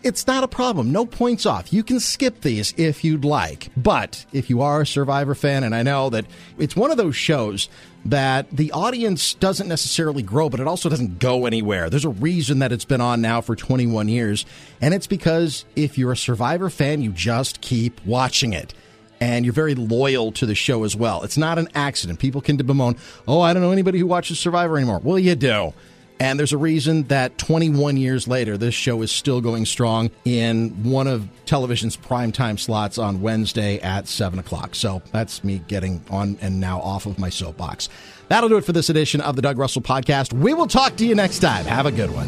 it's 0.03 0.27
not 0.27 0.43
a 0.43 0.47
problem. 0.47 0.91
No 0.91 1.05
points 1.05 1.45
off. 1.45 1.71
You 1.71 1.81
can 1.81 1.99
skip 1.99 2.41
these 2.41 2.73
if 2.77 3.03
you'd 3.03 3.25
like. 3.25 3.69
But 3.75 4.25
if 4.33 4.49
you 4.49 4.61
are 4.61 4.81
a 4.81 4.85
Survivor 4.85 5.33
fan, 5.33 5.63
and 5.63 5.73
I 5.73 5.81
know 5.81 6.09
that 6.11 6.25
it's 6.59 6.75
one 6.75 6.91
of 6.91 6.97
those 6.97 7.15
shows 7.15 7.69
that 8.05 8.49
the 8.51 8.71
audience 8.71 9.33
doesn't 9.35 9.67
necessarily 9.67 10.23
grow, 10.23 10.49
but 10.49 10.59
it 10.59 10.67
also 10.67 10.89
doesn't 10.89 11.19
go 11.19 11.45
anywhere. 11.45 11.89
There's 11.89 12.05
a 12.05 12.09
reason 12.09 12.59
that 12.59 12.71
it's 12.71 12.85
been 12.85 13.01
on 13.01 13.21
now 13.21 13.41
for 13.41 13.55
21 13.55 14.09
years, 14.09 14.45
and 14.81 14.93
it's 14.93 15.07
because 15.07 15.65
if 15.75 15.97
you're 15.97 16.11
a 16.11 16.17
Survivor 16.17 16.69
fan, 16.69 17.01
you 17.01 17.11
just 17.11 17.61
keep 17.61 18.05
watching 18.05 18.53
it. 18.53 18.73
And 19.21 19.45
you're 19.45 19.53
very 19.53 19.73
loyal 19.73 20.33
to 20.33 20.45
the 20.45 20.55
show 20.55 20.83
as 20.83 20.97
well. 20.97 21.23
It's 21.23 21.37
not 21.37 21.57
an 21.57 21.69
accident. 21.73 22.19
People 22.19 22.41
can 22.41 22.57
bemoan, 22.57 22.97
oh, 23.25 23.39
I 23.39 23.53
don't 23.53 23.63
know 23.63 23.71
anybody 23.71 23.99
who 23.99 24.07
watches 24.07 24.37
Survivor 24.37 24.75
anymore. 24.75 24.99
Well, 25.01 25.17
you 25.17 25.35
do. 25.35 25.73
And 26.19 26.39
there's 26.39 26.53
a 26.53 26.57
reason 26.57 27.03
that 27.03 27.37
21 27.37 27.97
years 27.97 28.27
later, 28.27 28.57
this 28.57 28.73
show 28.73 29.01
is 29.01 29.11
still 29.11 29.41
going 29.41 29.65
strong 29.65 30.09
in 30.25 30.69
one 30.83 31.07
of 31.07 31.27
television's 31.45 31.97
primetime 31.97 32.59
slots 32.59 32.97
on 32.97 33.21
Wednesday 33.21 33.79
at 33.79 34.07
7 34.07 34.39
o'clock. 34.39 34.75
So 34.75 35.01
that's 35.11 35.43
me 35.43 35.61
getting 35.67 36.03
on 36.09 36.37
and 36.41 36.59
now 36.59 36.79
off 36.79 37.05
of 37.05 37.19
my 37.19 37.29
soapbox. 37.29 37.89
That'll 38.29 38.49
do 38.49 38.57
it 38.57 38.65
for 38.65 38.71
this 38.71 38.89
edition 38.89 39.21
of 39.21 39.35
the 39.35 39.41
Doug 39.41 39.57
Russell 39.57 39.81
Podcast. 39.81 40.33
We 40.33 40.53
will 40.53 40.67
talk 40.67 40.95
to 40.97 41.05
you 41.05 41.15
next 41.15 41.39
time. 41.39 41.65
Have 41.65 41.85
a 41.85 41.91
good 41.91 42.11
one. 42.11 42.27